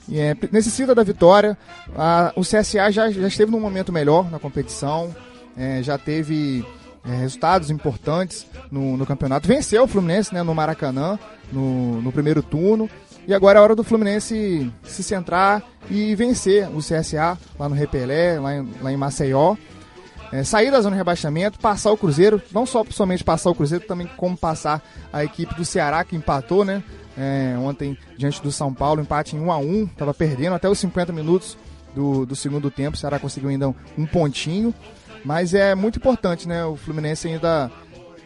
E, 0.09 0.19
é, 0.19 0.37
necessita 0.53 0.95
da 0.95 1.03
vitória. 1.03 1.57
A, 1.97 2.33
o 2.37 2.43
CSA 2.43 2.91
já, 2.91 3.11
já 3.11 3.29
esteve 3.29 3.51
num 3.51 3.61
momento 3.61 3.93
melhor 3.93 4.31
na 4.31 4.39
competição, 4.39 5.15
é, 5.57 5.83
já 5.83 5.99
teve 5.99 6.65
é, 7.05 7.15
resultados 7.17 7.71
importantes 7.71 8.47
no, 8.71 8.97
no, 8.97 9.07
campeonato. 9.07 9.49
Venceu 9.49 9.85
o 9.85 9.89
Fluminense 9.89 10.33
né, 10.35 10.43
no 10.43 10.55
Maracanã 10.55 11.19
no, 11.53 12.01
no 12.01 12.13
primeiro 12.13 12.43
turno. 12.43 12.89
E 13.27 13.35
agora 13.35 13.59
é 13.59 13.63
hora 13.63 13.77
do 13.77 13.85
Fluminense 13.85 14.73
se 14.83 15.03
centrar 15.03 15.63
e 15.89 16.15
vencer 16.15 16.69
o 16.71 16.79
CSA 16.79 17.39
lá 17.59 17.69
no 17.69 17.75
Repelé, 17.75 18.41
lá 18.41 18.57
em, 18.57 18.69
lá 18.81 18.93
em 18.93 18.97
Maceió. 18.97 19.57
É, 20.33 20.45
sair 20.45 20.71
da 20.71 20.81
zona 20.81 20.95
de 20.95 20.99
rebaixamento, 20.99 21.59
passar 21.59 21.91
o 21.91 21.97
Cruzeiro, 21.97 22.41
não 22.53 22.65
só 22.65 22.85
somente 22.91 23.25
passar 23.25 23.51
o 23.51 23.55
Cruzeiro, 23.55 23.85
também 23.85 24.09
como 24.17 24.37
passar 24.37 24.81
a 25.13 25.25
equipe 25.25 25.55
do 25.55 25.65
Ceará 25.65 26.05
que 26.05 26.15
empatou, 26.15 26.65
né? 26.65 26.83
É, 27.19 27.57
ontem 27.59 27.99
diante 28.17 28.41
do 28.41 28.53
São 28.53 28.73
Paulo, 28.73 29.01
empate 29.01 29.35
em 29.35 29.41
1 29.41 29.51
a 29.51 29.59
1 29.59 29.85
estava 29.85 30.15
perdendo 30.15 30.55
até 30.55 30.69
os 30.69 30.79
50 30.79 31.13
minutos 31.13 31.59
do, 31.95 32.25
do 32.25 32.37
segundo 32.37 32.71
tempo, 32.71 32.97
o 32.97 33.01
Ceará 33.01 33.19
conseguiu 33.19 33.51
ainda 33.51 33.69
um, 33.69 33.75
um 33.99 34.07
pontinho, 34.07 34.73
mas 35.25 35.55
é 35.55 35.75
muito 35.75 35.99
importante, 35.99 36.49
né? 36.49 36.65
O 36.65 36.77
Fluminense 36.77 37.29
ainda, 37.29 37.71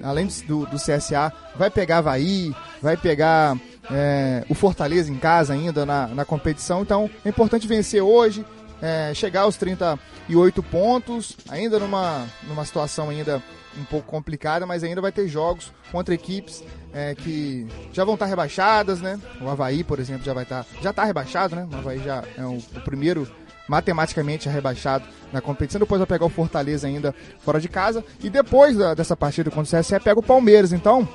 além 0.03 0.29
do, 0.47 0.67
do 0.67 0.77
CSA, 0.77 1.33
vai 1.57 1.71
pegar 1.71 1.99
Havaí, 1.99 2.55
vai 2.81 2.97
pegar 2.97 3.57
é, 3.91 4.45
o 4.49 4.55
Fortaleza 4.55 5.11
em 5.11 5.19
casa 5.19 5.53
ainda 5.53 5.85
na, 5.85 6.07
na 6.09 6.25
competição, 6.25 6.83
então 6.83 7.11
é 7.25 7.29
importante 7.29 7.67
vencer 7.67 8.03
hoje, 8.03 8.45
é, 8.81 9.13
chegar 9.15 9.43
aos 9.43 9.57
38 9.57 10.63
pontos, 10.63 11.37
ainda 11.49 11.79
numa, 11.79 12.27
numa 12.47 12.65
situação 12.65 13.11
ainda 13.11 13.43
um 13.79 13.85
pouco 13.85 14.07
complicada, 14.07 14.67
mas 14.67 14.85
ainda 14.85 15.01
vai 15.01 15.11
ter 15.11 15.27
jogos 15.29 15.73
contra 15.91 16.15
equipes 16.15 16.63
é, 16.93 17.15
que 17.15 17.67
já 17.93 18.05
vão 18.05 18.15
estar 18.15 18.27
rebaixadas, 18.27 19.01
né? 19.01 19.19
O 19.41 19.49
Havaí, 19.49 19.83
por 19.83 19.99
exemplo, 19.99 20.25
já 20.25 20.33
vai 20.33 20.45
estar. 20.45 20.65
Já 20.81 20.91
está 20.91 21.05
rebaixado, 21.05 21.57
né? 21.57 21.69
O 21.71 21.77
Havaí 21.77 21.99
já 21.99 22.23
é 22.37 22.45
o, 22.45 22.57
o 22.57 22.81
primeiro 22.85 23.29
matematicamente 23.69 24.49
rebaixado 24.49 25.05
na 25.33 25.41
competição. 25.41 25.79
Depois 25.79 25.99
vai 25.99 26.07
pegar 26.07 26.27
o 26.27 26.31
Fortaleza 26.31 26.87
ainda 26.87 27.15
fora 27.41 27.61
de 27.61 27.69
casa. 27.69 28.05
E 28.23 28.31
depois 28.31 28.77
da, 28.77 28.95
dessa 28.95 29.17
partida 29.17 29.51
contra 29.51 29.79
o 29.79 29.83
CSE, 29.83 29.99
pega 30.01 30.21
o 30.21 30.23
Palmeiras. 30.23 30.73
Então, 30.73 31.09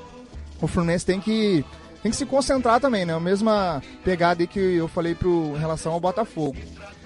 o 0.61 0.67
Fluminense 0.67 1.05
tem 1.05 1.19
que, 1.19 1.63
tem 2.01 2.11
que 2.11 2.17
se 2.17 2.25
concentrar 2.25 2.79
também, 2.79 3.05
né? 3.05 3.13
A 3.13 3.19
mesma 3.19 3.81
pegada 4.03 4.41
aí 4.41 4.47
que 4.47 4.59
eu 4.59 4.87
falei 4.87 5.15
pro, 5.15 5.53
em 5.55 5.59
relação 5.59 5.93
ao 5.93 5.99
Botafogo. 5.99 6.57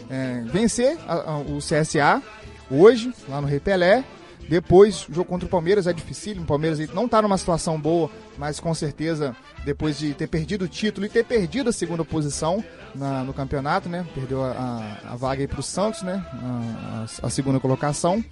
É, 0.10 0.41
vencer 0.45 0.97
a, 1.08 1.32
a, 1.32 1.38
o 1.38 1.60
CSA 1.60 2.21
hoje, 2.69 3.13
lá 3.27 3.41
no 3.41 3.47
Rei 3.47 3.60
Pelé, 3.60 4.03
depois, 4.47 5.08
o 5.08 5.13
jogo 5.13 5.29
contra 5.29 5.45
o 5.45 5.49
Palmeiras 5.49 5.88
é 5.88 5.93
difícil. 5.93 6.41
O 6.41 6.45
Palmeiras 6.45 6.79
não 6.93 7.06
está 7.06 7.21
numa 7.21 7.38
situação 7.38 7.79
boa, 7.79 8.10
mas 8.38 8.60
com 8.60 8.73
certeza, 8.73 9.36
depois 9.65 9.97
de 9.97 10.13
ter 10.13 10.27
perdido 10.27 10.65
o 10.65 10.67
título 10.67 11.06
e 11.06 11.10
ter 11.10 11.23
perdido 11.23 11.69
a 11.69 11.73
segunda 11.73 12.03
posição 12.03 12.63
na, 12.93 13.23
no 13.23 13.34
campeonato, 13.34 13.88
né? 13.89 14.06
Perdeu 14.13 14.43
a, 14.43 14.51
a, 14.51 15.13
a 15.13 15.15
vaga 15.15 15.47
para 15.47 15.60
o 15.60 15.63
Santos, 15.63 16.01
né? 16.01 16.23
A, 16.34 17.06
a, 17.23 17.29
segunda 17.29 17.60
colocação. 17.60 18.23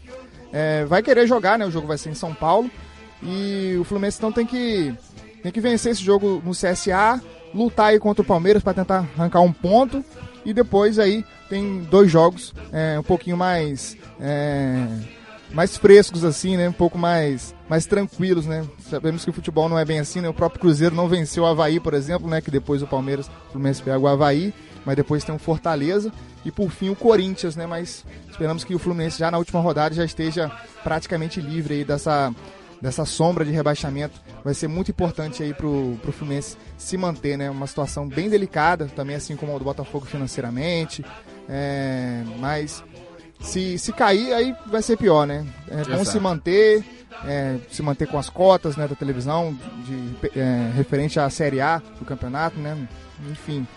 É, 0.52 0.86
vai 0.86 1.02
querer 1.02 1.26
jogar, 1.28 1.58
né? 1.58 1.66
O 1.66 1.72
jogo 1.72 1.88
vai 1.88 1.98
ser 1.98 2.10
em 2.10 2.16
São 2.16 2.34
Paulo. 2.34 2.70
E 3.24 3.78
o 3.80 3.84
Fluminense 3.84 4.18
então 4.18 4.32
tem 4.32 4.46
que, 4.46 4.94
tem 5.42 5.52
que 5.52 5.62
vencer 5.62 5.92
esse 5.92 6.04
jogo 6.04 6.42
no 6.44 6.52
CSA, 6.52 7.22
lutar 7.54 7.88
aí 7.88 8.00
contra 8.00 8.22
o 8.22 8.26
Palmeiras 8.26 8.64
para 8.64 8.74
tentar 8.74 9.08
arrancar 9.18 9.42
um 9.42 9.54
ponto. 9.54 10.04
E 10.44 10.54
depois 10.54 11.00
aí 11.00 11.24
tem 11.50 11.84
dois 11.84 12.12
jogos 12.12 12.54
é, 12.72 13.00
um 13.00 13.04
pouquinho 13.04 13.38
mais. 13.38 13.96
É, 14.20 14.86
mais 15.54 15.78
frescos 15.78 16.24
assim, 16.24 16.58
né? 16.58 16.70
Um 16.70 16.74
pouco 16.74 16.98
mais, 16.98 17.54
mais 17.70 17.86
tranquilos, 17.86 18.46
né? 18.46 18.66
Sabemos 18.90 19.24
que 19.24 19.30
o 19.30 19.34
futebol 19.34 19.68
não 19.68 19.78
é 19.78 19.86
bem 19.86 20.00
assim, 20.00 20.22
né? 20.22 20.30
O 20.30 20.34
próprio 20.34 20.62
Cruzeiro 20.62 20.96
não 20.96 21.08
venceu 21.08 21.44
o 21.44 21.46
Havaí, 21.46 21.80
por 21.80 21.94
exemplo, 21.94 22.30
né? 22.30 22.42
Que 22.42 22.52
depois 22.52 22.82
o 22.82 22.88
Palmeiras, 22.88 23.28
o 23.28 23.52
Fluminense 23.52 23.82
pega 23.82 24.00
o 24.00 24.08
Havaí, 24.08 24.54
mas 24.86 24.96
depois 24.96 25.24
tem 25.24 25.36
o 25.36 25.40
Fortaleza 25.40 26.12
e 26.44 26.52
por 26.52 26.70
fim 26.72 26.90
o 26.90 26.96
Corinthians, 26.96 27.56
né? 27.56 27.66
Mas 27.66 28.06
esperamos 28.30 28.64
que 28.64 28.74
o 28.74 28.80
Fluminense 28.80 29.20
já 29.20 29.30
na 29.30 29.38
última 29.38 29.60
rodada 29.60 29.94
já 29.94 30.06
esteja 30.06 30.52
praticamente 30.84 31.40
livre 31.40 31.76
aí 31.76 31.86
dessa 31.86 32.34
dessa 32.82 33.06
sombra 33.06 33.46
de 33.46 33.52
rebaixamento. 33.52 34.20
Vai 34.44 34.56
ser 34.56 34.68
muito 34.68 34.90
importante 34.90 35.44
aí 35.44 35.54
pro, 35.54 36.00
pro 36.02 36.12
Fluminense 36.12 36.58
se 36.78 36.98
manter, 36.98 37.38
né? 37.38 37.50
Uma 37.50 37.68
situação 37.68 38.08
bem 38.08 38.28
delicada, 38.28 38.88
também 38.88 39.16
assim 39.16 39.36
como 39.36 39.56
a 39.56 39.60
do 39.60 39.64
Botafogo 39.64 40.06
financeiramente. 40.06 41.06
É, 41.48 42.24
mas 42.40 42.84
se, 43.42 43.78
se 43.78 43.92
cair, 43.92 44.34
aí 44.34 44.56
vai 44.68 44.82
ser 44.82 44.98
pior, 44.98 45.26
né? 45.26 45.46
É 45.68 45.84
bom 45.96 46.06
se 46.06 46.20
manter, 46.20 46.84
é, 47.26 47.58
se 47.70 47.82
manter 47.82 48.08
com 48.08 48.18
as 48.18 48.30
cotas 48.30 48.76
né, 48.76 48.88
da 48.88 48.96
televisão, 48.96 49.58
de, 49.86 50.40
é, 50.40 50.72
referente 50.76 51.20
à 51.20 51.30
Série 51.30 51.60
A 51.60 51.82
do 52.00 52.06
campeonato, 52.06 52.60
né? 52.60 52.78
Enfim, 53.30 53.68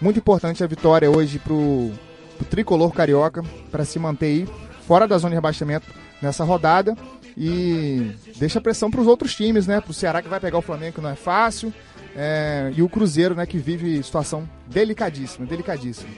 muito 0.00 0.18
importante 0.18 0.62
a 0.62 0.66
vitória 0.66 1.10
hoje 1.10 1.38
pro, 1.38 1.90
pro 2.36 2.46
tricolor 2.46 2.92
carioca, 2.92 3.42
para 3.70 3.84
se 3.84 3.98
manter 3.98 4.26
aí 4.26 4.48
fora 4.86 5.08
da 5.08 5.16
zona 5.16 5.30
de 5.30 5.36
rebaixamento 5.36 5.86
nessa 6.20 6.44
rodada 6.44 6.96
e 7.36 8.12
deixa 8.36 8.60
pressão 8.60 8.90
para 8.90 9.00
os 9.00 9.06
outros 9.06 9.34
times, 9.34 9.66
né? 9.66 9.80
Para 9.80 9.90
o 9.90 9.94
Ceará 9.94 10.22
que 10.22 10.28
vai 10.28 10.40
pegar 10.40 10.58
o 10.58 10.62
Flamengo, 10.62 10.94
que 10.94 11.00
não 11.00 11.10
é 11.10 11.16
fácil, 11.16 11.72
é, 12.16 12.72
e 12.76 12.82
o 12.82 12.88
Cruzeiro, 12.88 13.34
né? 13.34 13.46
Que 13.46 13.58
vive 13.58 14.02
situação 14.02 14.48
delicadíssima, 14.66 15.46
delicadíssima. 15.46 16.10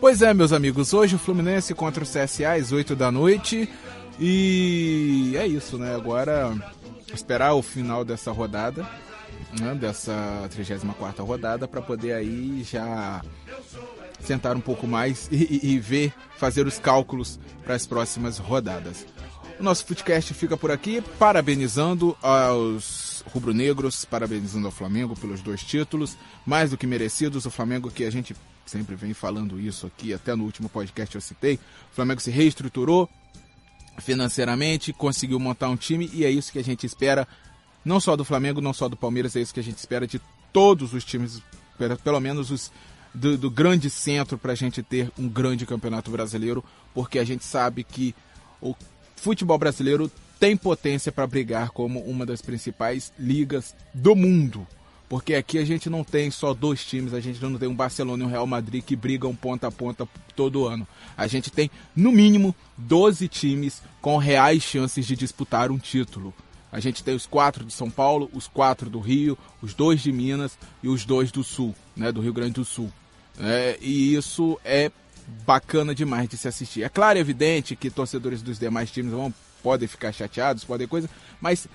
Pois 0.00 0.20
é, 0.20 0.34
meus 0.34 0.52
amigos, 0.52 0.92
hoje 0.92 1.14
o 1.14 1.18
Fluminense 1.18 1.74
contra 1.74 2.04
o 2.04 2.06
CSA 2.06 2.52
às 2.52 2.72
8 2.72 2.94
da 2.94 3.10
noite. 3.10 3.68
E 4.18 5.34
é 5.36 5.46
isso, 5.46 5.78
né? 5.78 5.94
Agora 5.94 6.54
esperar 7.12 7.54
o 7.54 7.62
final 7.62 8.04
dessa 8.04 8.30
rodada, 8.30 8.86
né? 9.58 9.74
dessa 9.74 10.48
34 10.50 11.24
rodada, 11.24 11.66
para 11.66 11.80
poder 11.80 12.12
aí 12.12 12.62
já 12.64 13.22
sentar 14.20 14.56
um 14.56 14.60
pouco 14.60 14.86
mais 14.86 15.28
e, 15.32 15.60
e, 15.62 15.74
e 15.74 15.78
ver, 15.78 16.12
fazer 16.36 16.66
os 16.66 16.78
cálculos 16.78 17.38
para 17.64 17.74
as 17.74 17.86
próximas 17.86 18.38
rodadas. 18.38 19.06
O 19.58 19.62
nosso 19.62 19.86
podcast 19.86 20.34
fica 20.34 20.56
por 20.56 20.70
aqui, 20.70 21.00
parabenizando 21.18 22.16
aos 22.20 23.24
rubro-negros, 23.32 24.04
parabenizando 24.04 24.66
ao 24.66 24.72
Flamengo 24.72 25.16
pelos 25.16 25.40
dois 25.40 25.62
títulos, 25.62 26.16
mais 26.44 26.70
do 26.70 26.76
que 26.76 26.86
merecidos. 26.86 27.46
O 27.46 27.50
Flamengo 27.50 27.90
que 27.90 28.04
a 28.04 28.10
gente 28.10 28.34
sempre 28.66 28.94
vem 28.94 29.14
falando 29.14 29.60
isso 29.60 29.86
aqui, 29.86 30.12
até 30.12 30.34
no 30.34 30.44
último 30.44 30.68
podcast 30.68 31.14
eu 31.14 31.20
citei. 31.20 31.54
O 31.92 31.94
Flamengo 31.94 32.20
se 32.20 32.30
reestruturou 32.30 33.08
financeiramente, 33.98 34.92
conseguiu 34.92 35.38
montar 35.38 35.68
um 35.68 35.76
time 35.76 36.10
e 36.12 36.24
é 36.24 36.30
isso 36.30 36.52
que 36.52 36.58
a 36.58 36.64
gente 36.64 36.84
espera, 36.84 37.28
não 37.84 38.00
só 38.00 38.16
do 38.16 38.24
Flamengo, 38.24 38.60
não 38.60 38.72
só 38.72 38.88
do 38.88 38.96
Palmeiras, 38.96 39.36
é 39.36 39.40
isso 39.40 39.54
que 39.54 39.60
a 39.60 39.64
gente 39.64 39.78
espera 39.78 40.06
de 40.06 40.20
todos 40.52 40.94
os 40.94 41.04
times, 41.04 41.42
pelo 42.02 42.20
menos 42.20 42.50
os 42.50 42.72
do, 43.14 43.38
do 43.38 43.50
grande 43.50 43.88
centro, 43.88 44.36
para 44.36 44.52
a 44.52 44.56
gente 44.56 44.82
ter 44.82 45.10
um 45.16 45.28
grande 45.28 45.64
campeonato 45.64 46.10
brasileiro, 46.10 46.64
porque 46.92 47.18
a 47.18 47.24
gente 47.24 47.44
sabe 47.44 47.84
que 47.84 48.14
o 48.60 48.74
futebol 49.14 49.56
brasileiro 49.56 50.10
tem 50.40 50.56
potência 50.56 51.12
para 51.12 51.26
brigar 51.26 51.70
como 51.70 52.00
uma 52.00 52.26
das 52.26 52.42
principais 52.42 53.12
ligas 53.18 53.74
do 53.94 54.16
mundo. 54.16 54.66
Porque 55.14 55.36
aqui 55.36 55.58
a 55.58 55.64
gente 55.64 55.88
não 55.88 56.02
tem 56.02 56.28
só 56.28 56.52
dois 56.52 56.84
times, 56.84 57.14
a 57.14 57.20
gente 57.20 57.40
não 57.40 57.56
tem 57.56 57.68
um 57.68 57.74
Barcelona 57.74 58.24
e 58.24 58.26
um 58.26 58.28
Real 58.28 58.48
Madrid 58.48 58.82
que 58.82 58.96
brigam 58.96 59.32
ponta 59.32 59.68
a 59.68 59.70
ponta 59.70 60.08
todo 60.34 60.66
ano. 60.66 60.84
A 61.16 61.28
gente 61.28 61.52
tem, 61.52 61.70
no 61.94 62.10
mínimo, 62.10 62.52
12 62.76 63.28
times 63.28 63.80
com 64.00 64.16
reais 64.16 64.64
chances 64.64 65.06
de 65.06 65.14
disputar 65.14 65.70
um 65.70 65.78
título. 65.78 66.34
A 66.72 66.80
gente 66.80 67.04
tem 67.04 67.14
os 67.14 67.26
quatro 67.26 67.64
de 67.64 67.72
São 67.72 67.88
Paulo, 67.88 68.28
os 68.32 68.48
quatro 68.48 68.90
do 68.90 68.98
Rio, 68.98 69.38
os 69.62 69.72
dois 69.72 70.02
de 70.02 70.10
Minas 70.10 70.58
e 70.82 70.88
os 70.88 71.04
dois 71.04 71.30
do 71.30 71.44
Sul, 71.44 71.76
né, 71.94 72.10
do 72.10 72.20
Rio 72.20 72.32
Grande 72.32 72.54
do 72.54 72.64
Sul. 72.64 72.90
É, 73.38 73.78
e 73.80 74.16
isso 74.16 74.58
é 74.64 74.90
bacana 75.46 75.94
demais 75.94 76.28
de 76.28 76.36
se 76.36 76.48
assistir. 76.48 76.82
É 76.82 76.88
claro, 76.88 77.18
é 77.18 77.20
evidente 77.20 77.76
que 77.76 77.88
torcedores 77.88 78.42
dos 78.42 78.58
demais 78.58 78.90
times 78.90 79.12
vão 79.12 79.32
podem 79.62 79.88
ficar 79.88 80.12
chateados, 80.12 80.62
podem 80.62 80.86
coisa, 80.86 81.08
mas 81.40 81.66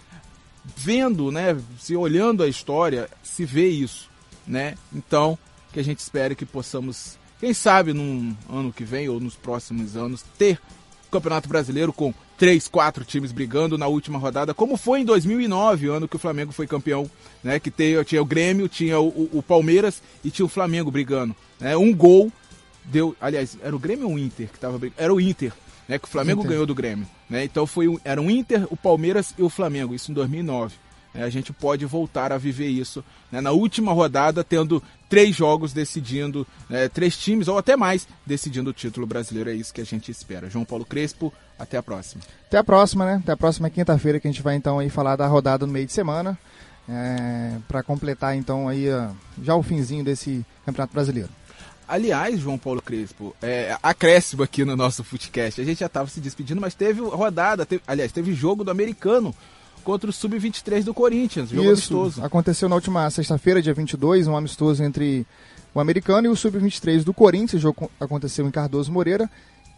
vendo, 0.75 1.31
né, 1.31 1.57
se 1.79 1.95
olhando 1.95 2.43
a 2.43 2.47
história, 2.47 3.09
se 3.23 3.45
vê 3.45 3.67
isso, 3.67 4.09
né? 4.45 4.75
Então, 4.93 5.37
que 5.71 5.79
a 5.79 5.83
gente 5.83 5.99
espere 5.99 6.35
que 6.35 6.45
possamos 6.45 7.17
quem 7.39 7.53
sabe 7.53 7.93
num 7.93 8.35
ano 8.49 8.73
que 8.73 8.83
vem 8.83 9.07
ou 9.07 9.19
nos 9.19 9.35
próximos 9.35 9.95
anos, 9.95 10.23
ter 10.37 10.59
Campeonato 11.09 11.47
Brasileiro 11.47 11.93
com 11.93 12.13
três, 12.37 12.67
quatro 12.67 13.03
times 13.03 13.31
brigando 13.31 13.77
na 13.77 13.87
última 13.87 14.19
rodada, 14.19 14.53
como 14.53 14.77
foi 14.77 15.01
em 15.01 15.05
2009, 15.05 15.87
ano 15.87 16.07
que 16.07 16.15
o 16.15 16.19
Flamengo 16.19 16.51
foi 16.51 16.67
campeão, 16.67 17.09
né? 17.43 17.59
Que 17.59 17.71
tinha, 17.71 18.03
tinha 18.03 18.21
o 18.21 18.25
Grêmio, 18.25 18.67
tinha 18.67 18.99
o, 18.99 19.29
o, 19.33 19.41
Palmeiras 19.41 20.01
e 20.23 20.29
tinha 20.29 20.45
o 20.45 20.49
Flamengo 20.49 20.91
brigando. 20.91 21.35
Né? 21.59 21.75
Um 21.75 21.93
gol 21.93 22.31
deu, 22.85 23.15
aliás, 23.19 23.57
era 23.61 23.75
o 23.75 23.79
Grêmio 23.79 24.07
ou 24.07 24.15
o 24.15 24.19
Inter 24.19 24.47
que 24.49 24.55
estava 24.55 24.77
brigando? 24.77 25.01
Era 25.01 25.13
o 25.13 25.19
Inter, 25.19 25.53
né? 25.89 25.97
Que 25.97 26.05
o 26.05 26.11
Flamengo 26.11 26.41
Inter. 26.41 26.51
ganhou 26.51 26.65
do 26.67 26.75
Grêmio, 26.75 27.07
né? 27.27 27.43
Então 27.43 27.65
foi 27.65 27.87
era 28.05 28.21
o 28.21 28.29
Inter, 28.29 28.67
o 28.69 28.77
Palmeiras 28.77 29.33
e 29.35 29.41
o 29.41 29.49
Flamengo, 29.49 29.95
isso 29.95 30.11
em 30.11 30.13
2009. 30.13 30.75
É, 31.11 31.23
a 31.23 31.29
gente 31.29 31.51
pode 31.51 31.83
voltar 31.87 32.31
a 32.31 32.37
viver 32.37 32.67
isso 32.67 33.03
né, 33.31 33.41
na 33.41 33.49
última 33.49 33.91
rodada, 33.91 34.43
tendo 34.43 34.81
três 35.09 35.35
jogos 35.35 35.73
decidindo, 35.73 36.45
né, 36.69 36.87
três 36.87 37.17
times 37.17 37.47
ou 37.47 37.57
até 37.57 37.75
mais 37.75 38.07
decidindo 38.23 38.69
o 38.69 38.73
título 38.73 39.07
brasileiro. 39.07 39.49
É 39.49 39.53
isso 39.55 39.73
que 39.73 39.81
a 39.81 39.85
gente 39.85 40.11
espera. 40.11 40.51
João 40.51 40.63
Paulo 40.63 40.85
Crespo, 40.85 41.33
até 41.57 41.77
a 41.77 41.83
próxima. 41.83 42.21
Até 42.45 42.59
a 42.59 42.63
próxima, 42.63 43.07
né? 43.07 43.19
Até 43.23 43.31
a 43.31 43.37
próxima 43.37 43.71
quinta-feira 43.71 44.19
que 44.19 44.27
a 44.27 44.31
gente 44.31 44.43
vai 44.43 44.55
então 44.55 44.77
aí 44.77 44.87
falar 44.91 45.15
da 45.15 45.25
rodada 45.25 45.65
no 45.65 45.73
meio 45.73 45.87
de 45.87 45.93
semana. 45.93 46.37
É, 46.87 47.57
para 47.67 47.81
completar 47.81 48.35
então 48.35 48.67
aí 48.67 48.85
já 49.41 49.55
o 49.55 49.63
finzinho 49.63 50.03
desse 50.03 50.45
Campeonato 50.63 50.93
Brasileiro. 50.93 51.29
Aliás, 51.89 52.39
João 52.39 52.55
Paulo 52.55 52.83
Crespo, 52.83 53.35
é, 53.41 53.75
acréscimo 53.81 54.43
aqui 54.43 54.63
no 54.63 54.77
nosso 54.77 55.03
Footcast. 55.03 55.59
A 55.59 55.63
gente 55.63 55.79
já 55.79 55.87
estava 55.87 56.07
se 56.07 56.19
despedindo, 56.19 56.61
mas 56.61 56.75
teve 56.75 57.01
rodada, 57.01 57.65
teve, 57.65 57.81
aliás, 57.87 58.11
teve 58.11 58.31
jogo 58.31 58.63
do 58.63 58.69
americano 58.69 59.33
contra 59.83 60.07
o 60.07 60.13
Sub-23 60.13 60.83
do 60.83 60.93
Corinthians, 60.93 61.49
jogo 61.49 61.63
Isso, 61.63 61.71
amistoso. 61.71 62.23
Aconteceu 62.23 62.69
na 62.69 62.75
última 62.75 63.09
sexta-feira, 63.09 63.59
dia 63.59 63.73
22, 63.73 64.27
um 64.27 64.37
amistoso 64.37 64.83
entre 64.83 65.25
o 65.73 65.79
americano 65.79 66.27
e 66.27 66.29
o 66.29 66.35
Sub-23 66.35 67.03
do 67.03 67.11
Corinthians. 67.11 67.53
O 67.53 67.59
jogo 67.59 67.89
aconteceu 67.99 68.47
em 68.47 68.51
Cardoso 68.51 68.91
Moreira 68.91 69.27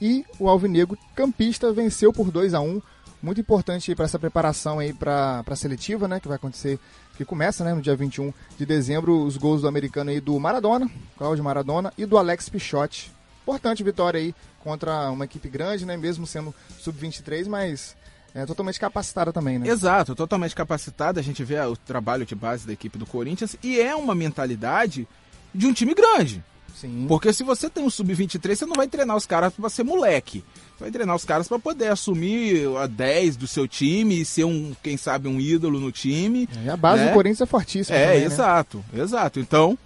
e 0.02 0.26
o 0.38 0.50
Alvinegro 0.50 0.98
Campista 1.16 1.72
venceu 1.72 2.12
por 2.12 2.30
2 2.30 2.54
a 2.54 2.60
1 2.60 2.82
muito 3.22 3.40
importante 3.40 3.94
para 3.96 4.06
essa 4.06 4.18
preparação 4.18 4.80
aí 4.80 4.94
para 4.94 5.44
a 5.46 5.56
seletiva, 5.56 6.08
né, 6.08 6.20
que 6.20 6.28
vai 6.28 6.36
acontecer, 6.36 6.80
que 7.16 7.24
começa, 7.24 7.64
né, 7.64 7.74
no 7.74 7.82
dia 7.82 7.96
21 7.96 8.34
de 8.58 8.66
dezembro, 8.66 9.24
os 9.24 9.38
gols 9.38 9.62
do 9.62 9.68
americano 9.68 10.10
aí 10.10 10.20
do 10.20 10.40
Maradona, 10.40 10.90
Cláudio 11.18 11.44
Maradona 11.44 11.94
e 11.98 12.06
do 12.06 12.18
Alex 12.18 12.50
Pichotti. 12.50 13.12
Importante 13.44 13.84
vitória 13.84 14.20
aí 14.20 14.36
contra 14.64 15.10
uma 15.10 15.26
equipe 15.26 15.50
grande, 15.50 15.86
né, 15.86 15.98
mesmo 15.98 16.26
sendo 16.26 16.54
sub-23, 16.80 17.48
mas 17.48 17.96
é 18.34 18.46
totalmente 18.46 18.80
capacitada 18.80 19.34
também, 19.34 19.60
né? 19.60 19.68
Exato, 19.68 20.16
totalmente 20.16 20.56
capacitada. 20.56 21.20
A 21.20 21.24
gente 21.24 21.44
vê 21.44 21.60
o 21.60 21.76
trabalho 21.76 22.26
de 22.26 22.34
base 22.34 22.66
da 22.66 22.74
equipe 22.74 22.98
do 22.98 23.06
Corinthians 23.06 23.56
e 23.62 23.80
é 23.80 23.94
uma 23.96 24.16
mentalidade 24.16 25.08
de 25.54 25.68
um 25.68 25.74
time 25.74 25.94
grande. 25.94 26.44
Sim. 26.76 27.06
Porque 27.08 27.32
se 27.34 27.44
você 27.44 27.70
tem 27.70 27.84
um 27.84 27.90
sub-23, 27.90 28.56
você 28.56 28.66
não 28.66 28.76
vai 28.76 28.88
treinar 28.88 29.16
os 29.16 29.26
caras 29.26 29.54
para 29.54 29.70
ser 29.70 29.84
moleque. 29.84 30.44
Você 30.78 30.84
vai 30.84 30.92
treinar 30.92 31.16
os 31.16 31.26
caras 31.26 31.48
para 31.48 31.60
poder 31.60 31.90
assumir 31.90 32.68
a 32.78 32.88
10 32.88 33.36
do 33.36 33.48
seu 33.48 33.68
time 33.68 34.22
e 34.22 34.26
ser 34.26 34.46
um, 34.46 34.76
quem 34.82 34.98
sabe, 34.98 35.28
um 35.28 35.40
ídolo 35.40 35.80
no 35.80 35.92
time. 35.92 36.48
É, 36.66 36.70
a 36.70 36.78
base 36.78 37.04
né? 37.04 37.10
do 37.10 37.14
Corinthians 37.14 37.42
é 37.42 37.46
fortíssima. 37.46 37.98
É, 37.98 38.06
também, 38.06 38.20
né? 38.20 38.26
exato, 38.26 38.86
né? 38.92 39.04
exato. 39.04 39.40
Então, 39.40 39.78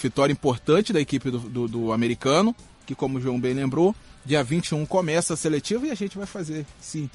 vitória 0.00 0.32
importante 0.32 0.92
da 0.92 1.00
equipe 1.00 1.30
do, 1.30 1.38
do, 1.38 1.68
do 1.68 1.92
americano, 1.92 2.54
que 2.86 2.94
como 2.94 3.18
o 3.18 3.20
João 3.20 3.40
bem 3.40 3.54
lembrou, 3.54 3.94
dia 4.24 4.42
21 4.42 4.84
começa 4.86 5.34
a 5.34 5.36
seletiva 5.36 5.86
e 5.86 5.90
a 5.90 5.94
gente 5.94 6.16
vai 6.16 6.26
fazer, 6.26 6.66
sim, 6.80 7.08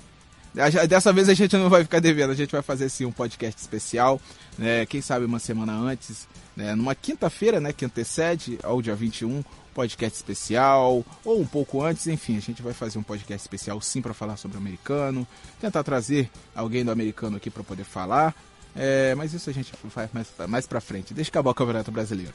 Dessa 0.87 1.13
vez 1.13 1.29
a 1.29 1.33
gente 1.33 1.55
não 1.55 1.69
vai 1.69 1.83
ficar 1.83 1.99
devendo, 1.99 2.31
a 2.31 2.35
gente 2.35 2.51
vai 2.51 2.61
fazer 2.61 2.89
sim 2.89 3.05
um 3.05 3.11
podcast 3.11 3.59
especial, 3.59 4.19
né? 4.57 4.85
Quem 4.85 5.01
sabe 5.01 5.25
uma 5.25 5.39
semana 5.39 5.73
antes, 5.73 6.27
né? 6.55 6.75
Numa 6.75 6.95
quinta-feira, 6.95 7.59
né? 7.59 7.71
Que 7.71 7.85
antecede 7.85 8.57
ao 8.63 8.81
dia 8.81 8.95
21, 8.95 9.43
podcast 9.73 10.17
especial, 10.17 11.05
ou 11.23 11.39
um 11.39 11.45
pouco 11.45 11.83
antes, 11.83 12.07
enfim, 12.07 12.37
a 12.37 12.41
gente 12.41 12.61
vai 12.61 12.73
fazer 12.73 12.97
um 12.97 13.03
podcast 13.03 13.41
especial 13.41 13.79
sim 13.79 14.01
para 14.01 14.13
falar 14.13 14.37
sobre 14.37 14.57
o 14.57 14.59
americano, 14.59 15.25
tentar 15.61 15.83
trazer 15.83 16.29
alguém 16.55 16.83
do 16.83 16.91
americano 16.91 17.37
aqui 17.37 17.49
para 17.49 17.63
poder 17.63 17.83
falar, 17.83 18.35
é, 18.75 19.15
mas 19.15 19.33
isso 19.33 19.49
a 19.49 19.53
gente 19.53 19.71
faz 19.89 20.09
mais, 20.13 20.27
mais 20.47 20.67
para 20.67 20.81
frente. 20.81 21.13
Deixa 21.13 21.29
acabar 21.29 21.51
o 21.51 21.53
Campeonato 21.53 21.91
Brasileiro. 21.91 22.33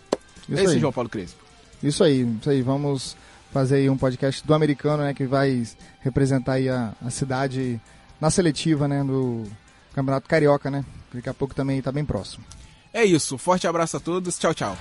Isso 0.49 0.61
Esse 0.61 0.75
aí. 0.75 0.79
João 0.79 0.93
Paulo 0.93 1.11
Crespo. 1.11 1.43
Isso 1.83 2.03
aí, 2.03 2.23
isso 2.41 2.51
aí. 2.51 2.63
Vamos 2.63 3.17
fazer 3.53 3.77
aí 3.77 3.91
um 3.91 3.97
podcast 3.97 4.47
do 4.47 4.55
americano, 4.55 5.03
né? 5.03 5.15
Que 5.15 5.27
vai 5.27 5.63
representar 6.01 6.55
aí 6.55 6.69
a, 6.69 6.93
a 7.05 7.11
cidade 7.11 7.81
na 8.21 8.31
seletiva, 8.31 8.89
né, 8.89 9.03
do 9.03 9.45
Campeonato 9.95 10.29
Carioca, 10.29 10.71
né? 10.71 10.85
Daqui 11.13 11.29
a 11.29 11.35
pouco 11.35 11.55
também 11.55 11.79
está 11.79 11.93
bem 11.93 12.05
próximo. 12.05 12.45
É 12.93 13.05
isso. 13.05 13.39
Forte 13.39 13.67
abraço 13.67 13.97
a 13.97 14.01
todos. 14.01 14.39
Tchau, 14.39 14.55
tchau. 14.55 14.77